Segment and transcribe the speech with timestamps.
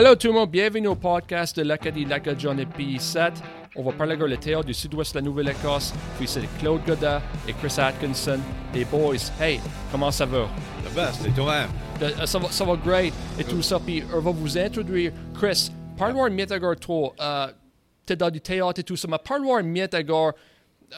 [0.00, 3.32] Allô tout le monde, bienvenue au podcast de l'Acadie Lacadie épisode 7.
[3.76, 5.92] On va parler le théâtre du sud-ouest de la Nouvelle-Écosse.
[6.16, 8.38] Puis c'est Claude Godin et Chris Atkinson.
[8.72, 9.60] Les boys, hey,
[9.92, 10.48] comment ça va?
[10.86, 11.68] The best, et toi-même?
[12.00, 13.78] Euh, Ça va, ça va great et tout ça.
[13.78, 15.12] Puis on va vous introduire.
[15.38, 17.12] Chris, parle-moi ago, toi.
[17.20, 17.48] Euh,
[18.06, 19.60] T'es dans du théâtre et tout ça, mais parle-moi.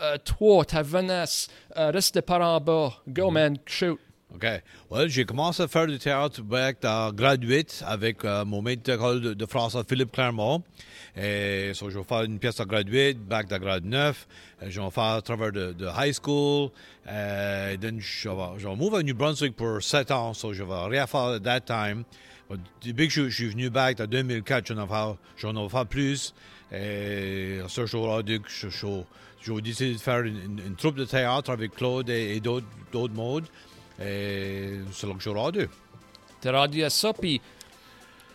[0.01, 0.83] Euh, toi, ta
[1.77, 2.93] euh, reste par en bas.
[3.09, 3.99] Go, man, shoot.
[4.35, 4.47] OK.
[4.91, 8.83] Well, j'ai commencé à faire du théâtre back en grade 8 avec euh, mon maître
[9.19, 10.63] de, de français Philippe Clermont.
[11.17, 14.27] Et so, je vais faire une pièce en grade 8, back de grade 9.
[14.63, 16.71] Euh, je vais faire à travers de, de high school.
[17.09, 20.33] Euh, then je vais, je vais move à New Brunswick pour 7 ans.
[20.33, 22.05] So, je vais rien faire at that time.
[22.83, 24.67] Depuis que je, je suis venu back en 2004,
[25.37, 26.35] j'en ai fait, plus.
[26.73, 29.03] Et je, je,
[29.43, 33.45] j'ai décidé de faire une, troupe de théâtre avec Claude et, et d'autres modes.
[34.93, 35.69] C'est là que je suis rendu.
[36.41, 37.41] T'es rendu à ça, puis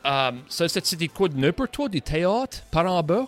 [0.06, 3.28] euh, ça, c'était quoi de neuf pour toi, du théâtre par en bas?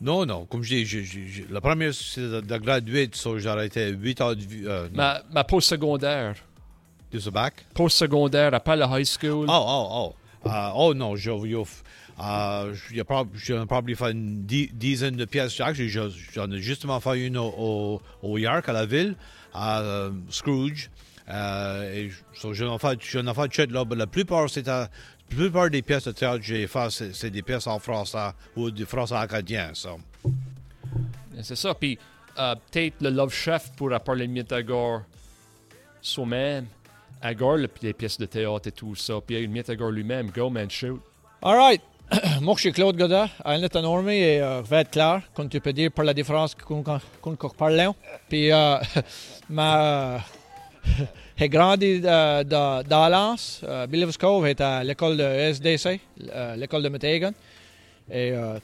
[0.00, 3.38] Non, non, comme je dis, j'ai- j'ai- la première, c'est de, de grade 8, so
[3.38, 6.34] j'ai arrêté 8 ans de, vie- euh, Ma, ma post-secondaire.
[7.12, 7.64] de ce bac.
[7.74, 9.46] Post-secondaire, après la high school.
[9.48, 10.48] Oh, oh, oh.
[10.48, 11.30] Euh, oh non, j'ai
[12.90, 15.76] j'ai probablement fait une di- dizaine de pièces chaque.
[15.76, 19.14] J'en ai justement fait une au, au, au York, à la ville,
[19.54, 20.90] à Scrooge.
[21.28, 24.66] Euh, et je- so, j'en ai fait, ai fait sept là, mais la plupart, c'est
[24.66, 24.88] la
[25.28, 28.84] plupart des pièces de théâtre que j'ai fait, c'est, des pièces en français ou des
[28.84, 29.70] français acadiens.
[29.72, 29.98] so.
[31.42, 31.74] C'est ça.
[31.74, 31.98] Puis
[32.38, 35.02] euh, peut-être le Love Chef pourra parler mieux d'Agor
[36.00, 36.66] soi-même.
[37.20, 39.14] Agor, le- les pièces de théâtre et tout ça.
[39.26, 40.30] Puis mieux d'Agor lui-même.
[40.30, 41.00] Go, man, shoot.
[41.42, 41.80] All right.
[42.42, 45.60] Moi, je suis Claude Godin, à est énorme et euh, va être clair, comme tu
[45.60, 47.90] peux dire, par la différence qu'on qu'on qu'on parle.
[48.28, 48.76] Puis, euh,
[49.48, 50.20] ma,
[51.36, 53.60] j'ai grandi euh, dans dans Lens.
[53.64, 57.32] Euh, Billings Cove est à l'école de SDC, euh, l'école de Metegan.
[58.10, 58.58] Et euh,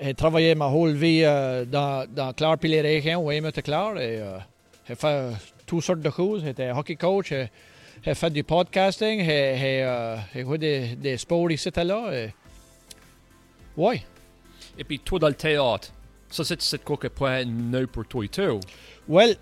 [0.00, 3.98] j'ai travaillé ma whole vie euh, dans, dans Clare puis les régions, où j'aimais Clare.
[3.98, 4.22] Et
[4.86, 5.30] j'ai fait
[5.66, 6.42] toutes sortes de choses.
[6.44, 7.32] J'étais hockey coach,
[8.04, 12.10] j'ai fait du podcasting, j'ai joué des, des sports ici et là.
[12.12, 12.34] Et...
[13.76, 14.02] Ouais.
[14.78, 15.88] Et puis toi, dans le théâtre,
[16.28, 18.60] ça, c'est c'est quoi que point neuf pour toi et tout.
[19.08, 19.36] Well,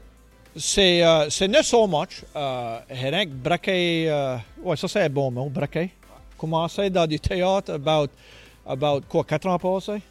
[0.56, 2.24] c'est euh, c'est not so much.
[2.34, 4.06] Euh, que braqué.
[4.08, 5.90] Euh, ouais, ça c'est un bon mot, braqué.
[6.38, 8.08] Commencé dans du théâtre about,
[8.66, 10.02] about quoi, 4 ans passés?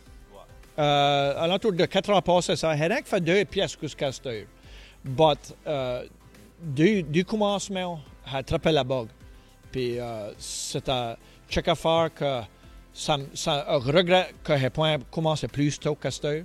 [0.80, 2.76] Euh, à l'entour de 4 ans passés, ça.
[2.76, 4.46] Que fait deux pièces jusqu'à cette heure.
[5.04, 6.06] But, euh,
[6.62, 8.00] du, du commencement,
[8.30, 9.08] j'ai attrapé la bug.
[9.72, 11.18] Puis, euh, c'est à
[11.50, 12.42] check à faire que
[12.94, 16.44] ça, ça un regret que j'ai pas commencé plus tôt qu'à cette heure.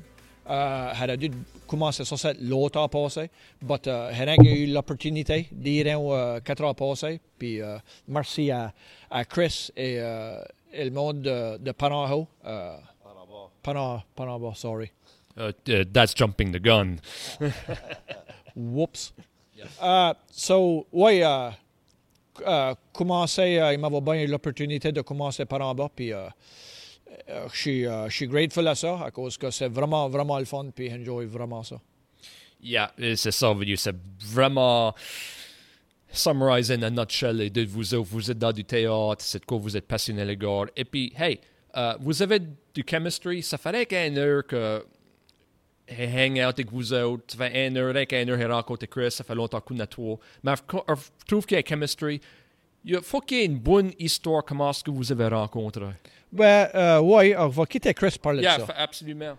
[0.48, 1.30] J'aurais dû
[1.66, 4.10] commencer ça c'est l'autre passé, but euh,
[4.42, 7.20] eu l'opportunité d'y aller euh, quatre ans passés.
[7.38, 8.72] Puis euh, merci à,
[9.10, 10.42] à Chris et, euh,
[10.72, 12.26] et le monde de, de Panama.
[12.46, 12.76] Euh,
[13.62, 14.90] Panama, Panama, sorry.
[15.36, 17.00] Uh, uh, that's jumping the gun.
[18.56, 19.12] Whoops.
[19.82, 21.50] Euh, so, oui, euh,
[22.46, 26.12] euh, commencer, il m'avait bien eu l'opportunité de commencer par en bas, puis
[27.28, 30.44] je suis euh, je suis grateful à ça, à cause que c'est vraiment, vraiment le
[30.44, 31.80] fun, puis enjoy vraiment ça.
[32.62, 34.94] Yeah, c'est ça, c'est vraiment
[36.10, 38.02] summariser in a nutshell les deux de vous.
[38.04, 40.64] Vous êtes dans du théâtre, c'est quoi vous êtes passionné les gars.
[40.74, 41.38] Et puis, hey,
[41.76, 44.84] euh, vous avez du chemistry, ça ferait qu'un heure que
[45.90, 49.24] hang out avec vous autres, ça fait un heure, un heure, j'ai rencontré Chris, ça
[49.24, 50.18] fait longtemps qu'on a toi.
[50.42, 52.20] Mais je trouve qu'il y a chemistry.
[52.90, 55.84] Il faut qu'il y ait une bonne histoire comment est-ce que vous avez rencontré?
[56.32, 58.72] Ben, euh, oui, on va quitter Chris parler Yeah, de ça.
[58.78, 59.36] absolument.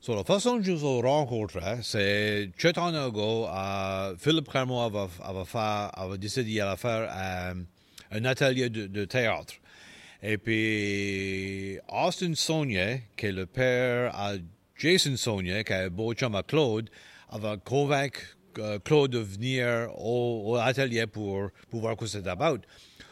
[0.00, 4.80] So, la façon que je vous ai rencontré, c'est sept ans ago, euh, Philippe Clermont
[4.80, 7.54] avait, avait, fait, avait décidé d'aller faire euh,
[8.10, 9.54] un atelier de, de théâtre.
[10.22, 14.32] Et puis, Austin Saunier, qui est le père à
[14.76, 16.88] Jason Saunier, qui est beau chum à Claude,
[17.30, 18.33] avait convaincu
[18.84, 22.60] Claude de venir au, atelier pour, pour voir ce que c'était about.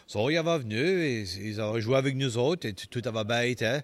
[0.07, 3.79] So, il avait venu, et, ils joué avec nous autres, et tout avait bien été.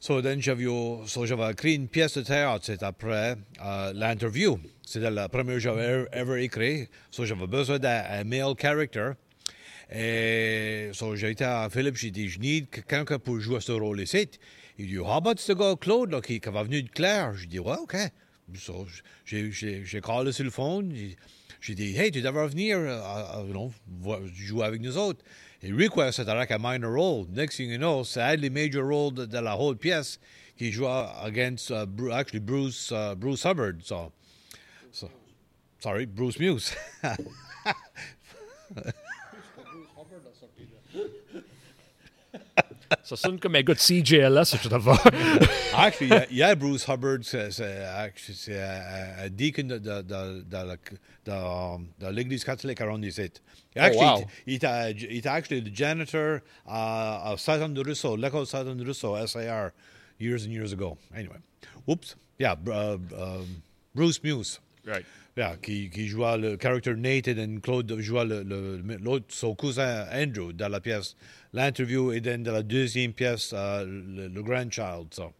[0.00, 0.64] So, j'avais,
[1.06, 4.58] so, écrit une pièce de théâtre, c'est après euh, l'interview.
[4.84, 6.88] C'était la première que j'avais ever, ever écrit.
[7.12, 9.12] So, j'avais besoin d'un male character.
[9.94, 14.00] Et so, j'ai été à Philippe, j'ai dit, je need quelqu'un pour jouer ce rôle
[14.00, 14.28] ici.
[14.78, 17.34] Il dit, how about ce gars Claude là, qui, qui va venir de Claire?
[17.36, 17.94] J'ai dit, ouais, OK.
[18.56, 18.86] So,
[19.24, 20.94] j'ai, callé sur le phone.
[21.60, 25.22] J'ai, dit, hey, tu devrais venir euh, euh, you know, voir- jouer avec nous autres.
[25.62, 27.26] Et like a minor role.
[27.30, 30.18] Next thing you know, c'est les major role de, la whole pièce
[30.56, 33.84] qui joue against, uh, Bru- actually, Bruce, uh, Bruce Hubbard.
[33.84, 34.10] So,
[34.90, 35.08] so,
[35.78, 36.74] sorry, Bruce Muse.
[43.04, 45.00] Ça sonne comme un gars de CJLS, cette affaire.
[45.74, 49.28] Actually, il y a- il y a Bruce Hubbard, c'est c'est- actually, c'est un un
[49.30, 53.42] deacon de, de, de, de la- de- de l'Église catholique à Rondy-Site.
[53.76, 54.26] Actually, wow.
[54.46, 58.84] il était il était actually the janitor à, à Satan de Russo, l'école Satan de
[58.84, 59.70] Russo, SAR,
[60.20, 60.96] years and years ago.
[61.14, 61.38] Anyway,
[61.86, 63.46] whoops, yeah, br- uh, um,
[63.94, 64.60] Bruce Muse.
[64.86, 65.04] Right.
[65.36, 68.82] Yeah, qui, qui jouait le character Nathan et Claude jouait le-
[69.28, 71.16] son cousin Andrew dans la pièce.
[71.52, 75.06] L'interview et dans la deuxième pièce, euh, le, le grandchild.
[75.12, 75.32] So.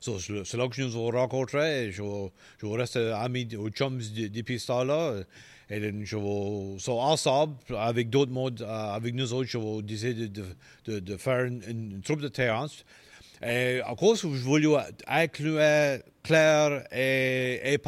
[0.00, 1.84] So, c'est là que je nous ai rencontrés.
[1.86, 2.02] et Je,
[2.60, 5.22] je vais rester ami aux chums de- depuis ce temps-là.
[5.70, 10.28] Et je vais, so, ensemble, avec d'autres modes, euh, avec nous autres, je vais décider
[10.28, 12.74] de, faire une, une troupe de théâtre.
[13.42, 14.68] Et à cause je voulais
[15.06, 15.58] inclure
[16.22, 17.78] Claire et, et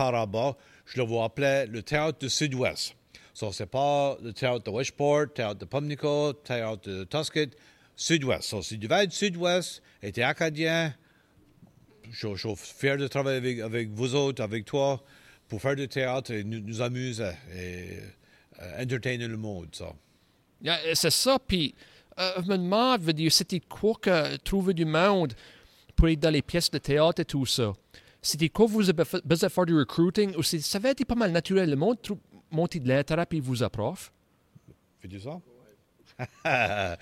[0.86, 2.94] je le vais appeler le théâtre du Sud-Ouest.
[3.32, 7.50] So, c'est pas le théâtre de Westport, théâtre de Pumlico, théâtre de Tuscany,
[7.96, 8.42] Sud-Ouest.
[8.42, 10.94] So, si tu vas être Sud-Ouest es acadien,
[12.10, 15.02] je, suis fier de travailler avec, avec vous autres, avec toi,
[15.48, 17.98] pour faire du théâtre et nous, amuser et
[18.60, 19.68] euh, entertainer le monde.
[20.62, 21.74] Yeah, c'est ça, puis
[22.18, 25.34] euh, je me demande, c'était quoi que trouver du monde
[25.96, 27.72] pour être dans les pièces de théâtre et tout ça?
[28.26, 31.30] C'était quoi vous avez besoin de faire du recruiting ou ça avait été pas mal
[31.30, 31.98] naturel, le monde
[32.50, 34.10] monter de l'intérêt puis vous approche?
[35.00, 35.38] Fais-tu ça?
[36.46, 36.96] Euh,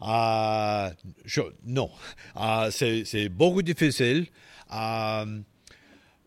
[1.24, 1.90] je- non.
[2.36, 4.26] Euh, c'est beaucoup difficile.
[4.72, 5.40] Euh,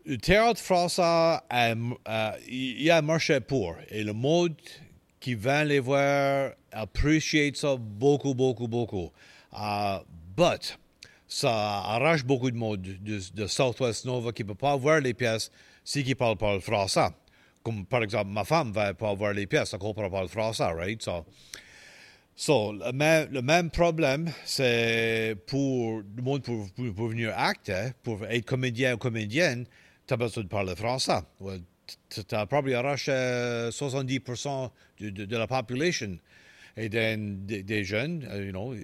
[0.04, 3.76] le théâtre français, euh, il y a marché pour.
[3.88, 4.54] Et le monde
[5.18, 9.10] qui vient les voir apprécie ça beaucoup, beaucoup, beaucoup.
[10.36, 10.78] But,
[11.32, 15.50] ça arrache beaucoup de monde de, Southwest Nova qui ne peut pas voir les pièces
[15.82, 17.08] si qui ne parlent pas le français.
[17.62, 20.22] Comme par exemple, ma femme ne va pas voir les pièces, elle ne comprend pas
[20.22, 21.02] le français, right?
[21.02, 21.24] So,
[22.34, 28.24] So, le même, le même problème, c'est pour le monde pour, pour, venir acter, pour
[28.24, 29.66] être comédien ou comédienne,
[30.06, 31.20] tu as besoin de parler français.
[32.08, 34.70] Tu as probablement arraché 70%
[35.00, 36.18] de, de, de la population.
[36.76, 37.16] Et des,
[37.62, 38.74] des jeunes, euh, you know,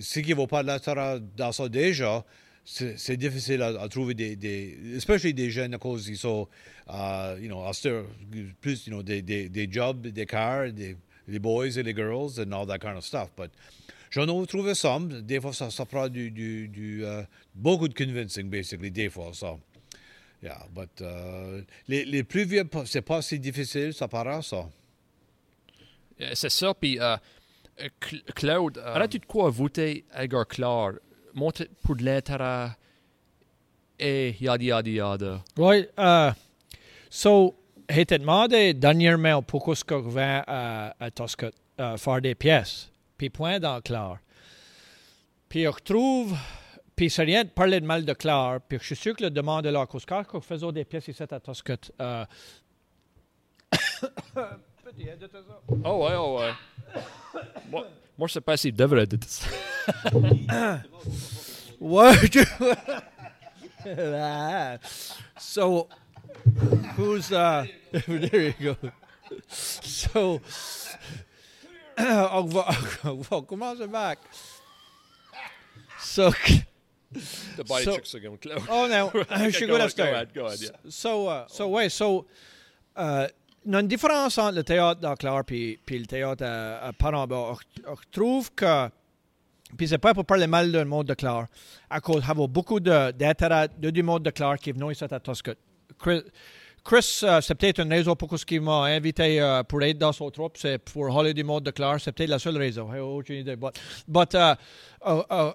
[0.00, 2.24] ceux qui vont pas dans ça déjà,
[2.64, 6.48] c'est difficile à, à trouver des, des, especially des jeunes à cause qu'ils sont,
[6.88, 8.02] uh, you know, austère,
[8.60, 10.96] plus, you know, des, des, des jobs, des cars, des,
[11.28, 13.30] les boys et les girls and all that kind of stuff.
[13.36, 13.52] But
[14.10, 15.22] j'en ai trouvé some.
[15.22, 17.22] Des fois, ça, ça prend du, du, du euh,
[17.54, 19.56] beaucoup de convincing, basically, des fois, ça.
[20.42, 24.68] Yeah, but euh, les, les plus vieux, c'est pas si difficile, ça paraît, ça.
[26.20, 27.16] Euh, C'est ça, puis euh,
[28.34, 30.96] Claude, euh, arrête-tu de quoi voter Edgar Clark?
[31.34, 32.70] Monter pour de l'intérêt
[33.98, 35.44] et yada yada yada.
[35.58, 35.86] Oui.
[35.98, 36.30] Uh,
[37.10, 37.54] so,
[37.88, 42.90] j'ai demandé dernièrement pourquoi ce que je vais à, à Tosca euh, faire des pièces.
[43.18, 44.18] Puis point dans Claire.
[45.48, 46.36] Puis je retrouve,
[46.94, 49.30] puis c'est rien de parler de mal de Claire, puis je suis sûr que le
[49.30, 51.76] demande de la cause car qu'on faisait des pièces ici à Tosca.
[52.00, 52.24] Euh,
[54.96, 55.38] Petit, aide ça.
[55.84, 56.52] Oh ouais, oh ouais.
[57.70, 59.46] moi, moi, je sais pas s'il devrait être ça.
[61.78, 62.16] What?
[65.38, 65.88] so,
[66.96, 67.66] who's uh?
[67.92, 68.76] there you go.
[69.50, 70.40] So,
[71.98, 72.68] on va,
[73.04, 74.18] on va commencer back.
[76.00, 76.32] So,
[77.56, 78.62] The body So- tricks again, Claude.
[78.68, 79.10] oh no,
[79.44, 80.70] je suis go good ahead, go ahead, go ahead, yeah.
[80.88, 82.26] So, uh, so ouais, so,
[82.96, 83.28] euh,
[83.66, 86.92] il y a une différence entre le théâtre d'Aclair puis, puis le théâtre à, à
[86.92, 87.54] Paramba.
[87.76, 88.88] Je trouve que,
[89.76, 91.46] puis c'est pas pour parler mal du monde de Claire,
[91.90, 95.52] à cause il beaucoup d'intérêt de, du monde de Claire qui est ici à Toscot.
[95.98, 96.22] Chris,
[96.84, 100.12] Chris euh, c'est peut-être une raison pour ce qu'il m'a invité euh, pour être dans
[100.12, 102.88] son troupe, c'est pour Holly du monde de Claire, c'est peut-être la seule raison.
[102.92, 103.56] J'ai aucune idée.
[103.56, 103.72] But,
[104.06, 104.54] but uh,
[105.04, 105.52] uh, uh,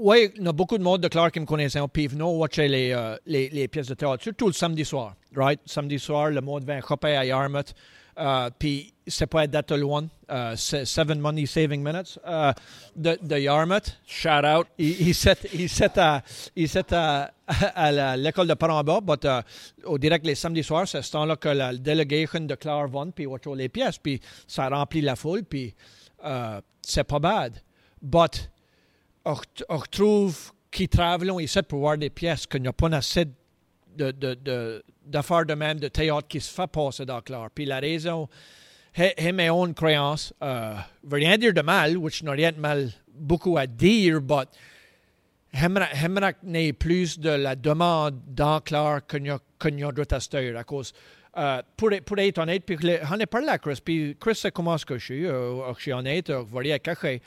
[0.00, 2.24] oui, il y a beaucoup de monde de Clark qui me connaissaient, puis ils venaient
[2.24, 5.60] watcher les, euh, les, les pièces de théâtre, surtout le samedi soir, right?
[5.66, 7.74] Samedi soir, le monde vient choper à Yarmouth,
[8.18, 12.52] euh, puis c'est pas date loin, euh, Seven Money Saving Minutes euh,
[12.96, 13.98] de, Yarmouth.
[14.06, 14.66] Shout out.
[14.78, 15.14] Il, il
[15.68, 19.42] s'est à, l'école de Paramba, but, euh,
[19.84, 23.26] au direct les samedis soirs, c'est ce temps-là que la délégation de Claire vont, puis
[23.26, 25.74] watch les pièces, puis ça remplit la foule, puis
[26.82, 27.54] c'est pas bad.
[28.02, 28.50] But,
[29.24, 29.34] on
[29.68, 31.26] on retrouve qui travaillent
[31.68, 33.24] pour voir des pièces, qu'il n'y a pas assez
[33.96, 34.10] de,
[35.04, 37.48] d'affaires de même, de théâtre qui se fait passer dans Claire.
[37.54, 38.28] Puis la raison,
[38.94, 40.32] j'ai mes own croyances.
[40.42, 40.74] Euh,
[41.04, 44.48] veut rien dire de mal, which n'a rien de mal beaucoup à dire, but
[45.52, 49.38] j'aimerais qu'il plus de la demande dans Claire qu'il y a,
[50.56, 50.92] à cause
[51.36, 52.04] euh, pour, être-
[52.38, 52.76] honnête, puis
[53.10, 53.80] on est parlé Chris,
[54.18, 56.30] Chris sait comment je suis, euh, je honnête,
[56.80, 57.20] quand j'ai-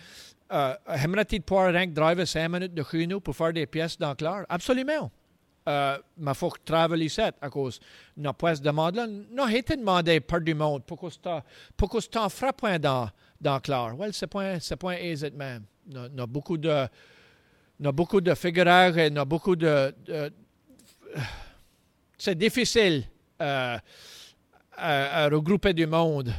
[0.53, 4.15] euh, aimerais-tu pouvoir que driver 5 minutes de chez nous pour faire des pièces dans
[4.15, 4.45] Claire?
[4.49, 5.11] Absolument.
[5.67, 7.79] Euh, mais il faut travailler ça à cause
[8.17, 9.07] de nos pièces de demande là.
[9.07, 13.59] Non, j'ai été demandé par du monde pour que tu en feras point dans, dans
[13.61, 13.95] Claire.
[13.97, 15.63] Well, c'est point, c'est point easy même.
[15.89, 16.85] Il y a beaucoup de,
[17.79, 20.31] il y a beaucoup de figureurs et il a beaucoup de, de
[22.17, 23.03] c'est difficile
[23.41, 23.77] euh,
[24.77, 26.33] à, à, regrouper du monde.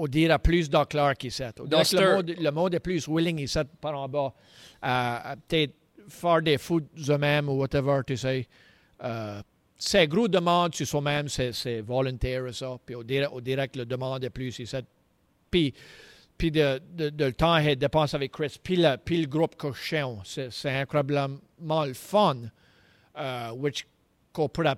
[0.00, 1.42] On dirait plus dans Claire qu'ici.
[1.58, 4.32] Le monde, le monde est plus willing ici par en bas
[4.80, 5.74] à, à peut-être
[6.08, 8.46] faire des foot eux-mêmes ou whatever, tu sais.
[9.02, 9.42] Euh,
[9.76, 12.78] c'est gros demande sur soi-même, c'est volontaire ça.
[12.84, 14.76] Puis on dirait, on dirait que le demande est plus ici.
[15.50, 15.72] Puis,
[16.36, 19.56] puis de, de, de, le temps est dépensé avec Chris, puis le, puis le groupe
[19.56, 20.20] cochon.
[20.24, 22.36] C'est incroyablement le fun,
[23.16, 23.86] uh, which
[24.32, 24.76] qu'on pourrait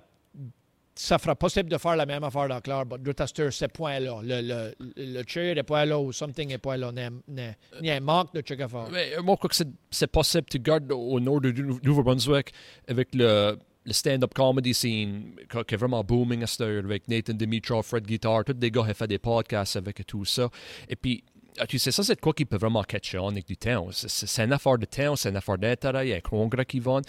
[1.01, 4.19] ça fera possible de faire la même affaire dans Claire, mais tester ce point-là.
[4.23, 6.91] Le, le, le chair n'est pas là ou something n'est pas là.
[7.27, 8.91] Il y a un manque de quelque chose.
[8.91, 9.55] Moi, je crois que
[9.89, 10.45] c'est possible.
[10.47, 12.53] Tu gardes au nord du Nouveau-Brunswick
[12.87, 17.33] avec le, le stand-up comedy scene qui est vraiment booming à cette heure avec Nathan
[17.33, 20.49] Dimitrov, Fred Guitar, tous des gars qui font des podcasts avec tout ça.
[20.87, 21.23] Et puis,
[21.57, 23.87] ah, tu sais, ça, c'est quoi qui peut vraiment catcher on avec du temps.
[23.91, 26.79] C'est une affaire de temps, c'est une affaire d'intérêt, il y a un congrès qui
[26.79, 27.01] vont.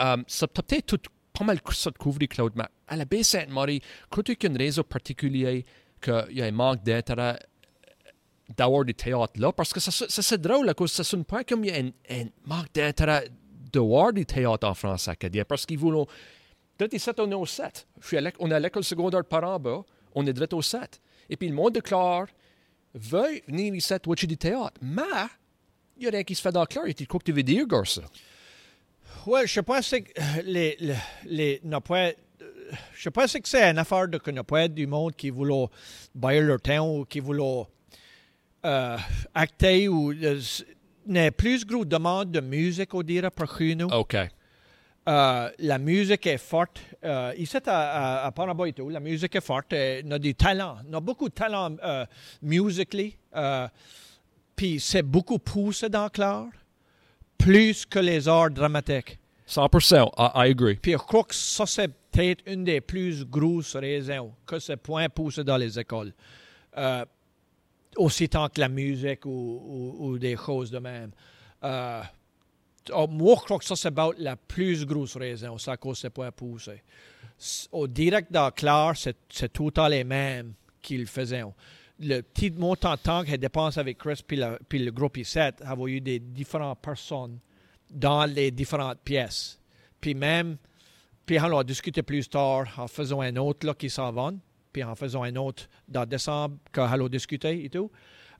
[0.00, 3.22] Um, ça peut être tout pas mal ça de couvrir Claude, mais à la baie
[3.22, 5.62] Sainte-Marie, crois-tu qu'il y a une raison particulière
[6.00, 7.38] qu'il y a un manque d'intérêt
[8.56, 9.52] d'avoir du théâtre là?
[9.52, 11.80] Parce que ça, ça, c'est drôle, à cause ça sonne pas comme il y a
[11.80, 13.28] un, un manque d'intérêt
[13.72, 16.06] d'avoir du théâtre en France acadien, parce qu'ils voulaient.
[16.78, 17.86] Direct 7, on est au 7.
[18.40, 21.00] on est à l'école secondaire par en bas, on est direct au 7.
[21.30, 22.26] Et puis le monde de Claire
[22.94, 24.80] veut venir ici watcher du théâtre.
[24.82, 25.02] Mais,
[25.96, 26.86] il y a rien qui se fait dans Claire.
[26.86, 28.02] Et tu crois que tu veux dire, garçon?
[29.26, 31.60] Oui, je pense que les, les, les
[32.94, 35.66] je pense que c'est une affaire de n'y a pas du monde qui voulait
[36.14, 37.66] bailler leur temps ou qui voulait
[38.64, 38.96] euh,
[39.34, 40.40] acter ou euh,
[41.06, 43.88] n'est plus gros demande de musique, on dirait, pour nous.
[43.88, 44.16] OK.
[45.06, 46.80] Euh, la musique est forte.
[47.04, 49.74] Euh, ici, à, à, à tout, la musique est forte.
[49.74, 50.78] On a du talent.
[50.90, 52.06] On a beaucoup de talent euh,
[52.40, 53.16] musically.
[53.36, 53.68] Euh,
[54.56, 56.46] Puis c'est beaucoup poussé dans Claire
[57.38, 59.18] plus que les arts dramatiques.
[59.48, 60.76] 100%, I, I agree.
[60.76, 65.08] Puis je crois que ça, c'est peut-être une des plus grosses raisons que ce point
[65.08, 66.12] poussé dans les écoles.
[66.76, 67.04] Euh,
[67.96, 71.10] aussi tant que la musique ou, ou, ou des choses de même.
[71.62, 72.02] Euh,
[72.92, 76.08] oh, moi, je crois que ça, c'est la plus grosse raison, à cause de ce
[76.08, 76.82] point poussé.
[77.72, 81.44] Au direct dans Claire, c'est tout à les mêmes qu'ils faisaient
[82.00, 84.38] le petit montant de temps qu'il dépense avec Chris puis,
[84.78, 87.38] le groupe I7, avoir eu des différentes personnes
[87.90, 89.60] dans les différentes pièces.
[90.00, 90.56] Puis même,
[91.24, 94.32] puis on a discuté plus tard en faisant un autre là, qui s'en va,
[94.72, 97.90] puis en faisant un autre dans décembre qu'on a discuté et tout.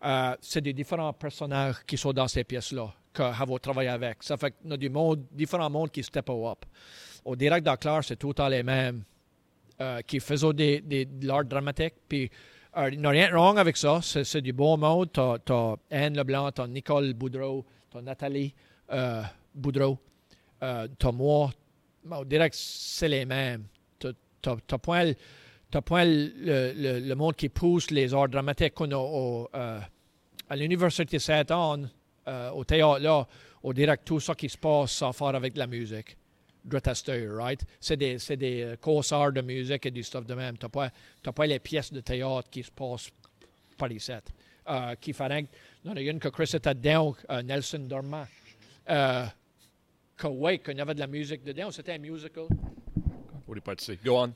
[0.04, 4.22] Euh, c'est des différents personnages qui sont dans ces pièces-là qu'on a travaillé avec.
[4.22, 6.64] Ça fait y a du monde, différents mondes qui step up.
[7.24, 9.04] Au direct dans c'est tout le temps les mêmes
[9.80, 12.30] euh, qui faisaient des, de l'art dramatique, puis
[12.76, 14.00] euh, il n'y a rien de wrong avec ça.
[14.02, 15.12] C'est du bon mode.
[15.12, 18.54] Tu as, Anne Leblanc, tu as Nicole Boudreau, tu as Nathalie
[18.92, 19.22] euh,
[19.54, 19.98] Boudreau,
[20.62, 21.52] euh, tu as moi.
[22.10, 23.64] On dirait que c'est les mêmes.
[23.98, 24.08] Tu
[24.46, 25.12] n'as point,
[25.84, 29.80] point le, le, monde qui pousse les arts dramatiques qu'on a au, euh,
[30.48, 31.90] à l'Université Saint-Anne,
[32.28, 33.26] euh, au théâtre là.
[33.62, 36.18] On dirait que tout ça qui se passe, ça faire avec la musique
[36.70, 37.62] right?
[37.80, 40.56] C'est des, c'est des euh, concerts de musique et du stuff de même.
[40.56, 40.90] Tu n'as pas,
[41.32, 43.10] pas les pièces de théâtre qui se passent
[43.76, 44.22] par les sets.
[44.66, 45.46] Euh, qui feraient,
[45.84, 48.26] il y en a une que Chris était dedans, euh, Nelson Dormant.
[48.88, 49.26] Euh,
[50.16, 51.70] que, ouais, qu'il y avait de la musique dedans.
[51.70, 52.46] C'était un musical.
[53.46, 53.98] What pas dire?
[54.02, 54.32] Go on.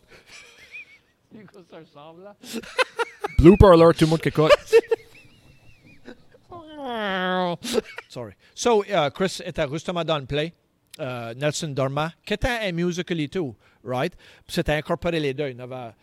[1.70, 2.36] ça ressemble, là?
[3.38, 4.52] Blooper alert, tout le monde qui écoute.
[8.08, 8.34] Sorry.
[8.54, 10.52] So, uh, Chris était justement dans le play.
[11.00, 14.12] Euh, Nelson Dorma, qui était un musical et tout, right?
[14.48, 15.48] C'était incorporé les deux.
[15.50, 15.94] Il y avait,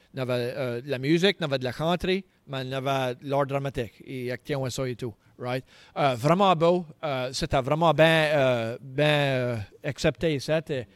[0.55, 4.01] euh, la musique, il y avait de la country, mais il y avait l'art dramatique.
[4.05, 5.65] Et acting ça et tout, right?
[5.97, 6.85] Euh, vraiment beau.
[7.03, 10.61] Euh, c'était vraiment bien ben, accepté, ça.
[10.69, 10.87] Et,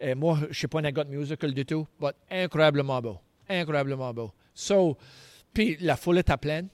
[0.00, 3.18] et, moi, je ne suis pas un gars de musical du tout, mais incroyablement beau.
[3.48, 4.30] Incroyablement beau.
[4.54, 4.96] So,
[5.52, 6.68] puis la foule était pleine.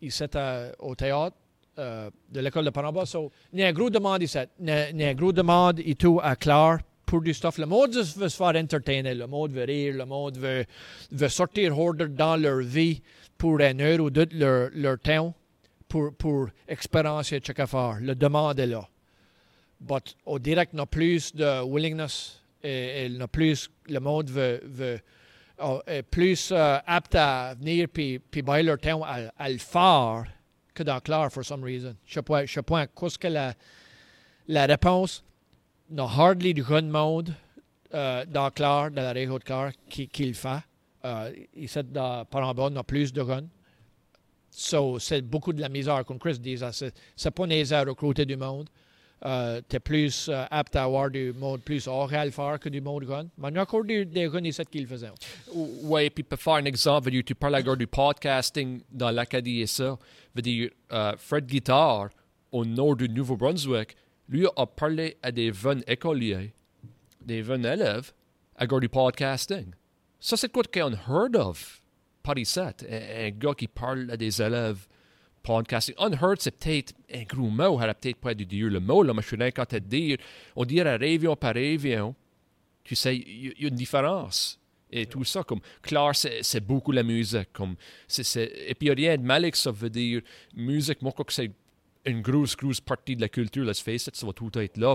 [0.00, 1.36] il s'était au théâtre.
[1.78, 3.06] Euh, de l'école de Panama.
[3.06, 7.56] So, a gros demande a un gros demande et tout à Claire pour du stuff.
[7.56, 9.14] Le monde veut se faire entertainer.
[9.14, 9.94] Le monde veut rire.
[9.94, 10.64] Le monde veut,
[11.12, 13.00] veut sortir hors dans leur vie
[13.36, 15.32] pour une heure ou deux de leur, leur temps
[15.88, 17.98] pour, pour expérimenter chaque affaire.
[18.00, 18.88] Le demande est là.
[19.88, 24.60] Mais au direct, il y a plus de willingness et, et plus, le monde veut,
[24.64, 25.00] veut
[25.86, 30.24] est plus euh, apte à venir puis, puis leur temps à, à le faire
[30.78, 31.94] que dans Claire, for some reason.
[32.06, 32.62] Je sais pas, je sais
[33.18, 33.54] que la,
[34.46, 35.24] la réponse.
[35.90, 37.34] Il hardly de jeune monde
[37.94, 39.42] euh, dans Claire, dans la région de
[39.88, 40.60] qui, qui le fait.
[41.04, 42.26] Euh, ici, dans
[42.74, 43.48] y a plus de jeunes.
[44.50, 46.72] So, c'est beaucoup de la misère, comme Chris disait.
[46.72, 48.68] C'est, c'est pas nécessaire de recruter du monde.
[49.24, 52.68] Euh, tu es plus euh, apte à avoir du monde plus à le faire que
[52.68, 53.28] du monde jeune.
[53.36, 55.10] Mais il y a encore des, des jeunes ici qui le faisaient.
[55.54, 59.98] Oui, puis pour faire un exemple, tu parles encore du podcasting dans l'Acadie et ça.
[60.92, 62.10] Euh, Fred Guitar,
[62.52, 63.96] au nord du Nouveau-Brunswick,
[64.28, 66.52] lui a parlé à des jeunes écoliers,
[67.20, 68.12] des jeunes élèves,
[68.56, 69.72] à cause du podcasting.
[70.20, 71.82] Ça, c'est quoi qu'on heard of?
[72.22, 72.60] Par ici.
[72.60, 74.86] Un, un gars qui parle à des élèves
[75.42, 75.94] podcasting.
[75.98, 79.14] Unheard, c'est peut-être un gros mot, elle a peut-être pas dû dire le mot, là,
[79.14, 80.18] mais je suis rien qu'à te dire.
[80.56, 82.14] On dirait réunion par réunion,
[82.84, 84.57] tu sais, il y, a une différence.
[84.90, 87.52] Et tout ça, comme, clair, c'est beaucoup la musique.
[87.52, 87.76] Comme,
[88.06, 90.22] c'est et puis, rien de mal ça, veut dire,
[90.54, 91.50] musique, moi, je crois que c'est
[92.04, 94.94] une grosse, grosse partie de la culture, let's face it, ça va tout être là.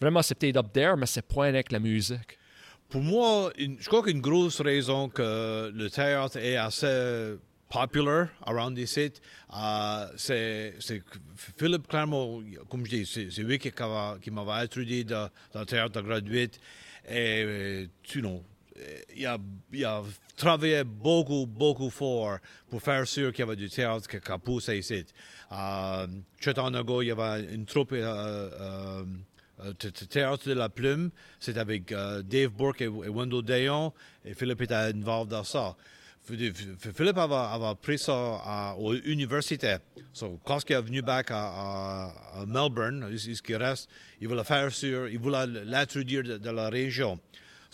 [0.00, 2.38] Vraiment, c'est peut-être up there, mais c'est pas avec la musique.
[2.88, 7.36] Pour moi, je crois qu'une grosse raison que le théâtre est assez
[7.68, 9.20] popular around site,
[9.52, 10.74] uh, c'est
[11.56, 13.72] Philippe Clermont, comme je dis, c'est lui qui,
[14.22, 16.60] qui m'avait introduit dans, dans le théâtre de graduate.
[17.08, 18.42] Et, tu know,
[19.26, 19.38] a,
[19.72, 19.86] il
[20.36, 22.38] travaillé beaucoup, beaucoup fort
[22.68, 25.04] pour faire sûr qu'il y avait du théâtre qui, qui poussé ici.
[25.50, 29.04] Ans ago, il y avait une troupe uh, uh,
[30.10, 33.92] Théâtre de la Plume, c'est avec Dave Burke et, Wendell Dayon,
[34.24, 35.76] et Philippe était involved dans ça.
[36.24, 39.76] Philippe avait, avait pris ça à, à l'université.
[40.12, 43.10] So, quand il est venu back à, à, à Melbourne,
[44.20, 47.20] il voulait faire sur, il voulait l'introduire de, de, la région.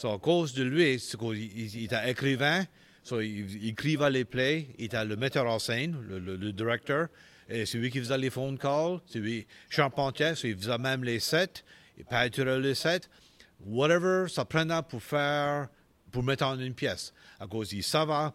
[0.00, 2.64] So, à cause de lui, il, il, était écrivain,
[3.10, 7.08] il, il, écrivait les plays, il était le metteur en scène, le, directeur,
[7.50, 11.20] et c'est qui faisait les phone calls, c'est lui charpentier, so, il faisait même les
[11.20, 11.62] sets,
[11.98, 13.02] il peinturait les sets.
[13.66, 15.68] Whatever ça prenait pour faire,
[16.10, 17.12] pour mettre en une pièce.
[17.38, 18.30] À cause qu'il savait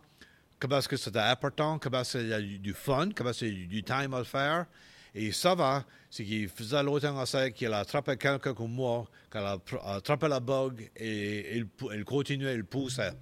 [0.60, 3.64] comment que c'était important, comment est-ce qu'il y a du fun, comment est-ce qu'il y
[3.64, 4.68] a du time à faire.
[5.16, 9.08] Et il savait, c'est qu'il faisait l'autant à ça qu'il a attrapé quelqu'un comme moi,
[9.32, 13.14] qu'il a attrapé la bug et il, il continuait, il poussait.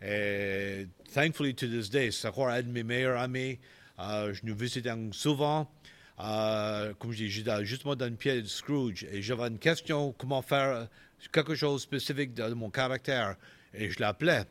[0.00, 3.58] Et thankfully to this day, c'est encore un de mes meilleurs amis.
[3.98, 5.70] Uh, je nous visitais souvent.
[6.18, 10.14] Uh, comme je dis, j'étais justement dans le pied de Scrooge et j'avais une question
[10.16, 10.88] comment faire
[11.32, 13.36] quelque chose de spécifique de, mon caractère.
[13.74, 14.44] Et je l'appelais.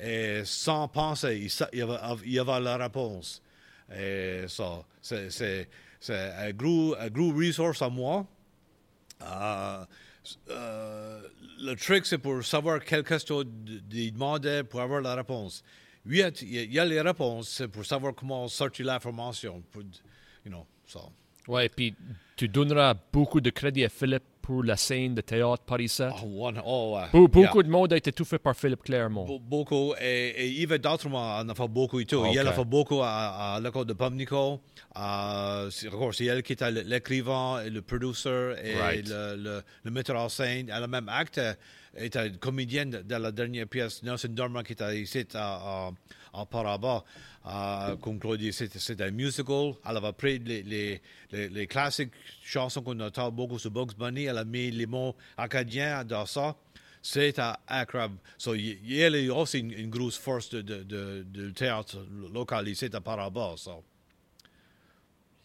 [0.00, 3.42] Et sans penser, il, il, avait, avait la réponse.
[3.92, 5.68] Et ça, c'est
[6.08, 8.26] un gros, un gros resource à moi.
[9.20, 9.84] Uh,
[10.48, 10.52] uh,
[11.60, 13.80] le truc, c'est pour savoir quelle question de
[14.10, 15.62] demander pour avoir la réponse.
[16.06, 19.62] Oui, il y a les réponses, c'est pour savoir comment sortir l'information.
[19.74, 21.12] You know, so.
[21.60, 21.94] Et puis
[22.36, 26.02] tu donneras beaucoup de crédit à Philippe pour la scène de théâtre par ici.
[26.24, 27.62] Oh, oh, uh, Be beaucoup yeah.
[27.64, 29.26] de monde a été tout fait par Philippe Clermont.
[29.26, 32.16] Be beaucoup, et, Yves Dautremont en a fait beaucoup et tout.
[32.16, 32.30] Okay.
[32.32, 34.62] Il a fait beaucoup à, à l'école de Pumnico.
[34.96, 39.06] Uh, c'est elle qui était l'écrivain et le producer et right.
[39.06, 40.72] le, le, le, metteur en scène.
[40.74, 41.52] Elle a même acté,
[41.96, 45.90] était comédienne de, la dernière pièce, Nelson Dormer, qui était ici à, à,
[46.40, 47.04] à Paraba.
[47.44, 48.20] Uh, comme
[48.50, 49.72] c'est un musical.
[49.88, 51.00] Elle avait pris les,
[51.32, 54.24] les, classiques chansons qu'on entend beaucoup sur Bugs Bunny.
[54.24, 56.54] Elle a mis les mots acadiens dans ça.
[57.00, 58.18] C'est incroyable.
[58.36, 62.68] So, il y a aussi une, une grosse force de, de, de, de théâtre local
[62.68, 63.54] ici à Paraba.
[63.56, 63.82] So.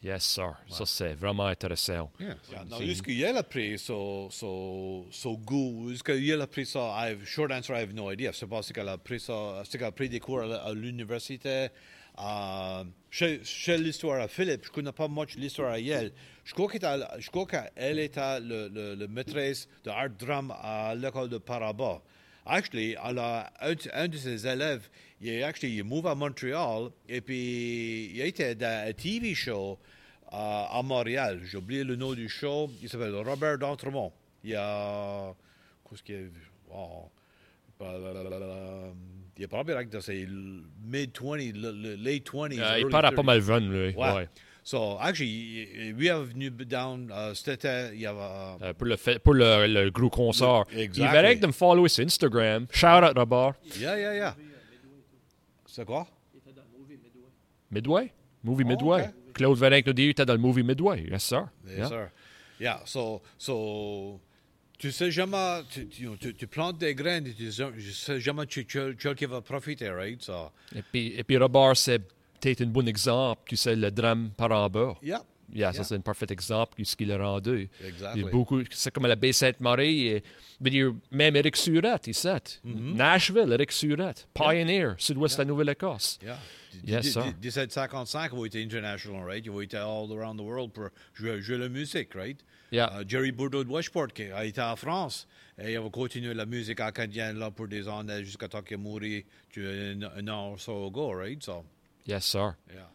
[0.04, 0.48] Yes, sir.
[0.48, 0.76] Ouais.
[0.76, 2.12] Ça, c'est vraiment intéressant.
[2.20, 2.36] Yeah.
[2.52, 2.66] Yeah.
[2.70, 5.92] Now, est-ce qu'il a pris so, so, so goût?
[5.92, 6.80] Est-ce qu'il a pris ça?
[6.98, 8.32] I have, short answer, I have no idea.
[8.34, 10.56] Je sais pas si elle a pris ça, est-ce qu'elle a pris des cours à,
[10.68, 11.70] à l'université.
[12.16, 16.12] Uh, chez, chez l'histoire à Philippe, je ne connais pas much l'histoire à Yale.
[16.44, 22.02] Je crois qu'elle était le, le, le maîtresse de art drame à l'école de Paraba.
[22.46, 24.90] Actually, elle a, un, un, de ses élèves,
[25.22, 29.80] il est actually, il move à Montréal et puis il était dans un TV show
[30.32, 31.40] uh, à Montréal.
[31.46, 32.70] J'ai oublié le nom du show.
[32.82, 34.12] Il s'appelle Robert D'Entremont.
[34.44, 35.34] Il y a.
[35.90, 36.22] Qu'est-ce qu'il y a
[36.74, 37.10] oh,
[39.36, 41.54] il est probablement dans ses mid-20s,
[42.04, 42.54] late 20s.
[42.54, 43.96] Uh, il part à pas mal jeune, lui.
[43.96, 44.14] Ouais.
[44.14, 44.30] ouais.
[44.64, 48.20] So, actually, lui est venu down, uh, été, il y avait...
[48.62, 50.64] Uh, uh, pour le, fait, pour le, le gros concert.
[50.72, 51.04] Exactly.
[51.04, 52.66] Il verrait de me follow sur Instagram.
[52.72, 53.56] Shout out, Robert.
[53.78, 54.36] Yeah, yeah, yeah.
[55.66, 56.08] C'est quoi?
[56.34, 57.32] Il était dans le movie Midway?
[57.72, 58.14] Midway?
[58.42, 59.02] Movie oh, Midway.
[59.02, 59.12] Okay.
[59.34, 61.08] Claude Verrec nous dit qu'il était dans le movie Midway.
[61.12, 61.50] Yes, sir.
[61.68, 61.88] Yes, yeah.
[61.88, 62.10] sir.
[62.60, 63.22] Yeah, so...
[63.38, 64.22] so
[64.80, 68.96] tu sais jamais, tu, tu, tu, plantes des graines, tu sais jamais tu, tu,
[69.46, 70.22] profiter, right?
[70.22, 70.52] So.
[70.76, 72.02] Et puis, et puis Robert, c'est
[72.44, 74.96] peut-être un bon exemple, tu sais, le drame par en bas.
[75.02, 75.84] Yeah, Yeah, ça, Yeah.
[75.84, 77.70] c'est un parfait exemple de ce qu'il a rendu.
[77.86, 78.24] Exactly.
[78.24, 80.24] a beaucoup, c'est comme la baie Sainte-Marie,
[81.12, 82.38] même Eric Surette, il sait.
[82.66, 82.96] Mm-hmm.
[82.96, 84.28] Nashville, Eric Surette.
[84.34, 86.18] Pioneer, sud-ouest de la Nouvelle-Écosse.
[86.24, 86.40] Yeah.
[86.86, 87.24] Yes, D- sir.
[87.26, 89.46] d- 1755, il a été international, right?
[89.46, 92.40] Il a été all around the world pour jouer, jouer la musique, right?
[92.72, 92.92] Yeah.
[92.98, 95.28] Euh, Jerry Bourdeau de Westport, qui a été en France,
[95.62, 98.80] et il va continuer la musique acadienne là pour des années jusqu'à temps qu'il est
[98.80, 99.02] mort
[100.18, 101.44] un an ou so ago, right?
[101.44, 101.64] So,
[102.08, 102.56] Yes, sir.
[102.74, 102.90] yeah.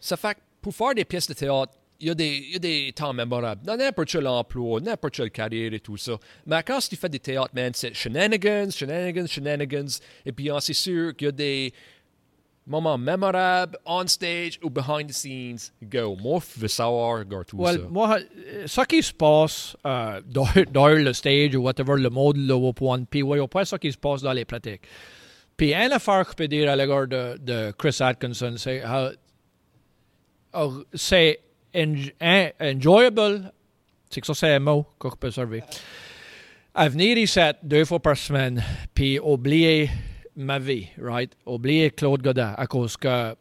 [0.00, 2.56] Ça fait que pour faire des pièces de théâtre, il y a des, il y
[2.56, 3.64] a des temps mémorables.
[3.64, 6.12] Dans n'importe quel emploi, n'importe quelle carrière et tout ça.
[6.46, 9.98] Mais quand tu fais des théâtres, man, c'est shenanigans, shenanigans, shenanigans.
[10.24, 11.72] Et puis, hein, c'est sûr qu'il y a des
[12.64, 15.72] moments mémorables on stage ou behind the scenes.
[15.82, 16.14] Go.
[16.14, 17.86] Moi, je veux savoir, regarde tout Well, ça.
[17.90, 18.18] moi,
[18.66, 23.02] ça qui se passe euh, dans, dans le stage ou whatever, le mode, le point,
[23.02, 24.82] puis ouais, pas ça qui se passe dans les pratiques.
[25.58, 29.12] Puis une affaire que je peux dire à l'égard de, de Chris Atkinson, c'est euh,
[30.54, 31.40] euh, c'est
[31.74, 33.52] en- en- enjoyable,
[34.08, 35.64] c'est que ça c'est un mot que je peux servir,
[36.74, 38.62] à venir ici deux fois par semaine,
[38.94, 39.90] puis oublier
[40.36, 41.32] ma vie, right?
[41.44, 43.34] Oublier Claude Godin, à cause que